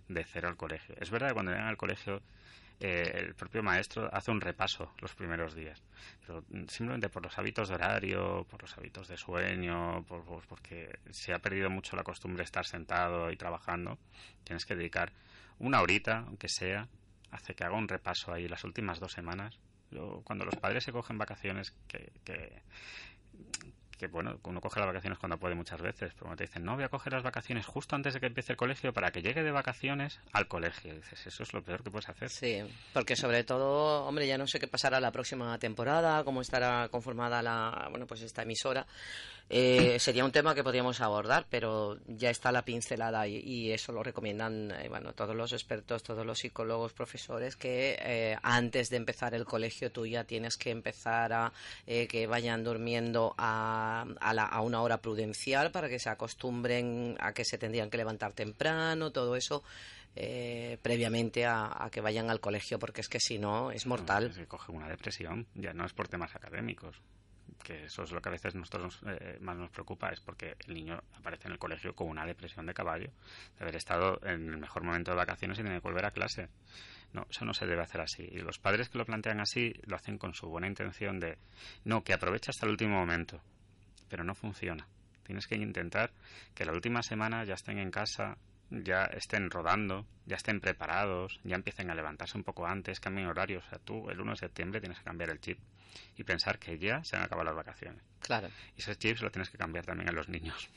de 0.08 0.24
cero 0.24 0.48
al 0.48 0.56
colegio. 0.56 0.94
Es 1.00 1.10
verdad 1.10 1.28
que 1.28 1.34
cuando 1.34 1.52
llegan 1.52 1.68
al 1.68 1.76
colegio 1.76 2.20
eh, 2.80 3.12
el 3.14 3.34
propio 3.34 3.62
maestro 3.62 4.10
hace 4.12 4.30
un 4.30 4.40
repaso 4.40 4.92
los 5.00 5.14
primeros 5.14 5.54
días. 5.54 5.82
Pero 6.26 6.44
simplemente 6.68 7.08
por 7.08 7.22
los 7.22 7.38
hábitos 7.38 7.68
de 7.68 7.76
horario, 7.76 8.44
por 8.50 8.62
los 8.62 8.76
hábitos 8.76 9.08
de 9.08 9.16
sueño, 9.16 10.04
por, 10.04 10.24
porque 10.46 10.98
se 11.10 11.32
ha 11.32 11.38
perdido 11.38 11.70
mucho 11.70 11.96
la 11.96 12.02
costumbre 12.02 12.38
de 12.38 12.44
estar 12.44 12.66
sentado 12.66 13.30
y 13.30 13.36
trabajando, 13.36 13.98
tienes 14.42 14.64
que 14.64 14.74
dedicar 14.74 15.12
una 15.58 15.80
horita, 15.80 16.24
aunque 16.26 16.48
sea, 16.48 16.88
hace 17.30 17.54
que 17.54 17.64
haga 17.64 17.76
un 17.76 17.88
repaso 17.88 18.32
ahí 18.32 18.48
las 18.48 18.64
últimas 18.64 18.98
dos 18.98 19.12
semanas. 19.12 19.58
cuando 20.24 20.44
los 20.44 20.56
padres 20.56 20.82
se 20.82 20.92
cogen 20.92 21.18
vacaciones, 21.18 21.72
que, 21.86 22.62
que 23.96 24.06
bueno, 24.06 24.38
uno 24.44 24.60
coge 24.60 24.80
las 24.80 24.86
vacaciones 24.86 25.18
cuando 25.18 25.38
puede 25.38 25.54
muchas 25.54 25.80
veces, 25.80 26.12
pero 26.18 26.34
te 26.36 26.44
dicen, 26.44 26.64
no, 26.64 26.74
voy 26.74 26.84
a 26.84 26.88
coger 26.88 27.12
las 27.12 27.22
vacaciones 27.22 27.66
justo 27.66 27.96
antes 27.96 28.14
de 28.14 28.20
que 28.20 28.26
empiece 28.26 28.52
el 28.52 28.56
colegio 28.56 28.92
para 28.92 29.10
que 29.10 29.22
llegue 29.22 29.42
de 29.42 29.50
vacaciones 29.50 30.20
al 30.32 30.48
colegio. 30.48 30.94
dices, 30.94 31.26
eso 31.26 31.42
es 31.42 31.52
lo 31.52 31.62
peor 31.62 31.82
que 31.82 31.90
puedes 31.90 32.08
hacer. 32.08 32.28
Sí, 32.28 32.62
porque 32.92 33.16
sobre 33.16 33.44
todo, 33.44 34.04
hombre, 34.06 34.26
ya 34.26 34.38
no 34.38 34.46
sé 34.46 34.58
qué 34.58 34.68
pasará 34.68 35.00
la 35.00 35.10
próxima 35.10 35.58
temporada, 35.58 36.24
cómo 36.24 36.40
estará 36.40 36.88
conformada 36.88 37.42
la, 37.42 37.88
bueno, 37.90 38.06
pues 38.06 38.22
esta 38.22 38.42
emisora. 38.42 38.86
Eh, 39.50 39.98
sería 39.98 40.24
un 40.24 40.32
tema 40.32 40.54
que 40.54 40.64
podríamos 40.64 41.02
abordar, 41.02 41.46
pero 41.50 41.98
ya 42.06 42.30
está 42.30 42.50
la 42.50 42.64
pincelada 42.64 43.28
y, 43.28 43.70
eso 43.72 43.92
lo 43.92 44.02
recomiendan 44.02 44.70
eh, 44.70 44.88
bueno, 44.88 45.12
todos 45.12 45.36
los 45.36 45.52
expertos, 45.52 46.02
todos 46.02 46.24
los 46.24 46.38
psicólogos, 46.38 46.92
profesores, 46.92 47.54
que 47.54 47.98
eh, 48.00 48.38
antes 48.42 48.88
de 48.88 48.96
empezar 48.96 49.34
el 49.34 49.44
colegio 49.44 49.92
tú 49.92 50.06
ya 50.06 50.24
tienes 50.24 50.56
que 50.56 50.70
empezar 50.70 51.32
a 51.32 51.52
que 51.86 52.26
vayan 52.26 52.64
durmiendo 52.64 53.34
a, 53.36 54.06
a, 54.20 54.60
una 54.62 54.80
hora 54.80 54.98
prudencial 54.98 55.70
para 55.70 55.88
que 55.88 55.98
se 55.98 56.08
acostumbren 56.08 57.16
a 57.20 57.32
que 57.32 57.44
se 57.44 57.58
tendrían 57.58 57.90
que 57.90 57.98
levantar 57.98 58.32
temprano, 58.32 59.12
todo 59.12 59.36
eso. 59.36 59.62
previamente 60.82 61.44
a, 61.46 61.88
que 61.92 62.00
vayan 62.00 62.30
al 62.30 62.40
colegio, 62.40 62.78
porque 62.78 63.02
es 63.02 63.08
que 63.08 63.20
si 63.20 63.38
no 63.38 63.70
es 63.70 63.86
mortal. 63.86 64.32
se 64.32 64.46
coge 64.46 64.72
una 64.72 64.88
depresión, 64.88 65.46
ya 65.54 65.74
no 65.74 65.84
es 65.84 65.92
por 65.92 66.08
temas 66.08 66.34
académicos 66.34 66.96
que 67.64 67.86
eso 67.86 68.04
es 68.04 68.12
lo 68.12 68.20
que 68.20 68.28
a 68.28 68.32
veces 68.32 68.54
nosotros 68.54 69.00
eh, 69.06 69.38
más 69.40 69.56
nos 69.56 69.70
preocupa, 69.70 70.10
es 70.10 70.20
porque 70.20 70.54
el 70.66 70.74
niño 70.74 71.02
aparece 71.14 71.48
en 71.48 71.52
el 71.54 71.58
colegio 71.58 71.94
con 71.94 72.08
una 72.08 72.24
depresión 72.24 72.66
de 72.66 72.74
caballo, 72.74 73.10
de 73.58 73.64
haber 73.64 73.74
estado 73.74 74.20
en 74.22 74.50
el 74.50 74.58
mejor 74.58 74.84
momento 74.84 75.10
de 75.10 75.16
vacaciones 75.16 75.58
y 75.58 75.62
tiene 75.62 75.80
que 75.80 75.88
volver 75.88 76.04
a 76.04 76.12
clase. 76.12 76.48
No, 77.12 77.26
eso 77.28 77.44
no 77.44 77.54
se 77.54 77.66
debe 77.66 77.82
hacer 77.82 78.00
así. 78.00 78.22
Y 78.30 78.38
los 78.38 78.58
padres 78.58 78.88
que 78.88 78.98
lo 78.98 79.06
plantean 79.06 79.40
así 79.40 79.72
lo 79.86 79.96
hacen 79.96 80.18
con 80.18 80.34
su 80.34 80.48
buena 80.48 80.68
intención 80.68 81.18
de, 81.18 81.38
no, 81.84 82.04
que 82.04 82.12
aproveche 82.12 82.50
hasta 82.50 82.66
el 82.66 82.72
último 82.72 82.96
momento, 82.96 83.40
pero 84.08 84.22
no 84.22 84.34
funciona. 84.34 84.86
Tienes 85.24 85.46
que 85.46 85.56
intentar 85.56 86.10
que 86.54 86.64
la 86.64 86.72
última 86.72 87.02
semana 87.02 87.44
ya 87.44 87.54
estén 87.54 87.78
en 87.78 87.90
casa, 87.90 88.36
ya 88.70 89.04
estén 89.04 89.50
rodando, 89.50 90.06
ya 90.26 90.36
estén 90.36 90.60
preparados, 90.60 91.40
ya 91.44 91.56
empiecen 91.56 91.90
a 91.90 91.94
levantarse 91.94 92.36
un 92.36 92.44
poco 92.44 92.66
antes, 92.66 93.00
cambien 93.00 93.28
horarios. 93.28 93.64
O 93.66 93.68
sea, 93.68 93.78
tú 93.78 94.10
el 94.10 94.20
1 94.20 94.32
de 94.32 94.36
septiembre 94.36 94.80
tienes 94.80 94.98
que 94.98 95.04
cambiar 95.04 95.30
el 95.30 95.40
chip 95.40 95.58
y 96.16 96.24
pensar 96.24 96.58
que 96.58 96.78
ya 96.78 97.04
se 97.04 97.16
han 97.16 97.22
acabado 97.22 97.46
las 97.46 97.56
vacaciones. 97.56 98.02
Claro. 98.20 98.48
Y 98.76 98.80
esos 98.80 98.98
chips 98.98 99.22
lo 99.22 99.30
tienes 99.30 99.50
que 99.50 99.58
cambiar 99.58 99.84
también 99.84 100.08
a 100.08 100.12
los 100.12 100.28
niños 100.28 100.68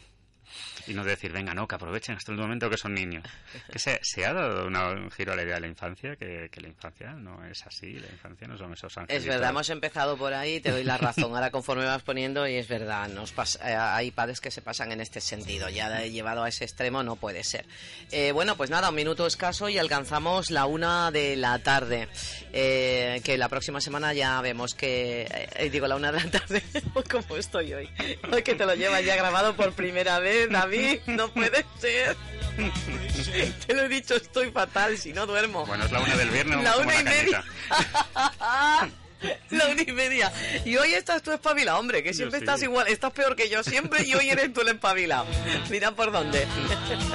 y 0.87 0.93
no 0.93 1.03
decir, 1.03 1.31
venga, 1.31 1.53
no, 1.53 1.67
que 1.67 1.75
aprovechen 1.75 2.15
hasta 2.15 2.31
el 2.31 2.37
momento 2.37 2.69
que 2.69 2.77
son 2.77 2.93
niños. 2.93 3.23
Que 3.71 3.79
se, 3.79 3.99
se 4.01 4.25
ha 4.25 4.33
dado 4.33 4.67
un 4.67 5.11
giro 5.11 5.33
a 5.33 5.35
la 5.35 5.43
idea 5.43 5.55
de 5.55 5.61
la 5.61 5.67
infancia, 5.67 6.15
que, 6.15 6.49
la 6.55 6.67
infancia 6.67 7.11
no 7.11 7.43
es 7.45 7.65
así, 7.65 7.93
la 7.93 8.07
infancia 8.07 8.47
no 8.47 8.57
son 8.57 8.73
esos 8.73 8.97
ángeles. 8.97 9.21
Es 9.21 9.27
verdad, 9.27 9.49
hemos 9.49 9.69
empezado 9.69 10.15
por 10.17 10.33
ahí, 10.33 10.61
te 10.61 10.71
doy 10.71 10.83
la 10.83 10.97
razón. 10.97 11.33
Ahora 11.35 11.51
conforme 11.51 11.85
vas 11.85 12.03
poniendo, 12.03 12.47
y 12.47 12.55
es 12.55 12.67
verdad, 12.67 13.09
nos 13.09 13.33
eh, 13.63 13.75
hay 13.75 14.11
padres 14.11 14.39
que 14.39 14.51
se 14.51 14.61
pasan 14.61 14.91
en 14.91 15.01
este 15.01 15.19
sentido. 15.19 15.69
Ya 15.69 16.01
llevado 16.05 16.43
a 16.43 16.49
ese 16.49 16.63
extremo 16.63 17.03
no 17.03 17.17
puede 17.17 17.43
ser. 17.43 17.65
Eh, 18.11 18.31
bueno, 18.31 18.55
pues 18.55 18.69
nada, 18.69 18.89
un 18.89 18.95
minuto 18.95 19.27
escaso 19.27 19.69
y 19.69 19.77
alcanzamos 19.77 20.49
la 20.49 20.65
una 20.65 21.11
de 21.11 21.35
la 21.35 21.59
tarde. 21.59 22.07
Eh, 22.53 23.21
que 23.23 23.37
la 23.37 23.49
próxima 23.49 23.81
semana 23.81 24.13
ya 24.13 24.39
vemos 24.41 24.73
que, 24.73 25.69
digo, 25.71 25.87
la 25.87 25.95
una 25.95 26.11
de 26.11 26.23
la 26.23 26.31
tarde, 26.31 26.63
¿cómo 27.11 27.37
estoy 27.37 27.73
hoy? 27.73 27.89
Hoy 28.31 28.43
que 28.43 28.55
te 28.55 28.65
lo 28.65 28.75
llevas 28.75 29.03
ya 29.03 29.15
grabado 29.15 29.55
por 29.55 29.73
primera 29.73 30.19
vez 30.19 30.36
David, 30.45 30.99
no 31.07 31.29
puede 31.29 31.65
ser. 31.79 32.15
Te 33.67 33.73
lo 33.73 33.83
he 33.83 33.89
dicho, 33.89 34.15
estoy 34.15 34.51
fatal 34.51 34.97
si 34.97 35.13
no 35.13 35.25
duermo. 35.25 35.65
Bueno, 35.65 35.85
es 35.85 35.91
la 35.91 35.99
una 35.99 36.15
del 36.15 36.29
viernes. 36.29 36.63
La 36.63 36.77
una 36.77 36.99
y 36.99 37.03
media. 37.03 37.43
La 39.49 39.67
una 39.67 39.81
y 39.81 39.91
media. 39.91 40.31
Y 40.65 40.75
hoy 40.77 40.93
estás 40.93 41.23
tú 41.23 41.31
espabilado, 41.31 41.79
hombre, 41.79 42.03
que 42.03 42.13
siempre 42.13 42.39
estás 42.39 42.61
igual, 42.63 42.87
estás 42.87 43.13
peor 43.13 43.35
que 43.35 43.49
yo 43.49 43.63
siempre 43.63 44.05
y 44.05 44.13
hoy 44.13 44.29
eres 44.29 44.53
tú 44.53 44.61
el 44.61 44.69
espabilado. 44.69 45.25
Mira 45.69 45.91
por 45.91 46.11
dónde. 46.11 46.45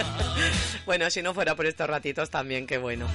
bueno, 0.87 1.11
si 1.11 1.23
no 1.23 1.35
fuera 1.35 1.55
por 1.55 1.67
estos 1.67 1.89
ratitos 1.89 2.31
también, 2.31 2.67
qué 2.67 2.79
bueno. 2.79 3.07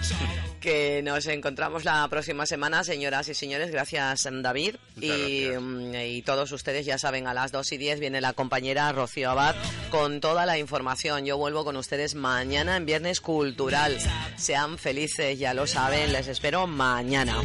Que 0.61 1.01
nos 1.03 1.25
encontramos 1.27 1.83
la 1.85 2.07
próxima 2.07 2.45
semana, 2.45 2.83
señoras 2.83 3.27
y 3.27 3.33
señores. 3.33 3.71
Gracias, 3.71 4.27
David. 4.31 4.75
Y, 4.99 5.47
mm, 5.47 5.95
y, 5.95 6.21
todos 6.21 6.51
ustedes 6.51 6.85
ya 6.85 6.97
saben, 6.97 7.27
a 7.27 7.33
las 7.33 7.51
2 7.51 7.71
y 7.73 7.77
10 7.77 7.99
viene 7.99 8.21
la 8.21 8.33
compañera 8.33 8.91
Rocío 8.91 9.31
Abad 9.31 9.55
con 9.89 10.19
toda 10.19 10.45
la 10.45 10.57
información. 10.57 11.25
Yo 11.25 11.37
vuelvo 11.37 11.63
con 11.63 11.77
ustedes 11.77 12.15
mañana 12.15 12.77
en 12.77 12.85
Viernes 12.85 13.21
Cultural. 13.21 13.97
Sean 14.37 14.77
felices, 14.77 15.37
ya 15.37 15.53
lo 15.53 15.67
saben. 15.67 16.13
Les 16.13 16.27
espero 16.27 16.67
mañana. 16.67 17.35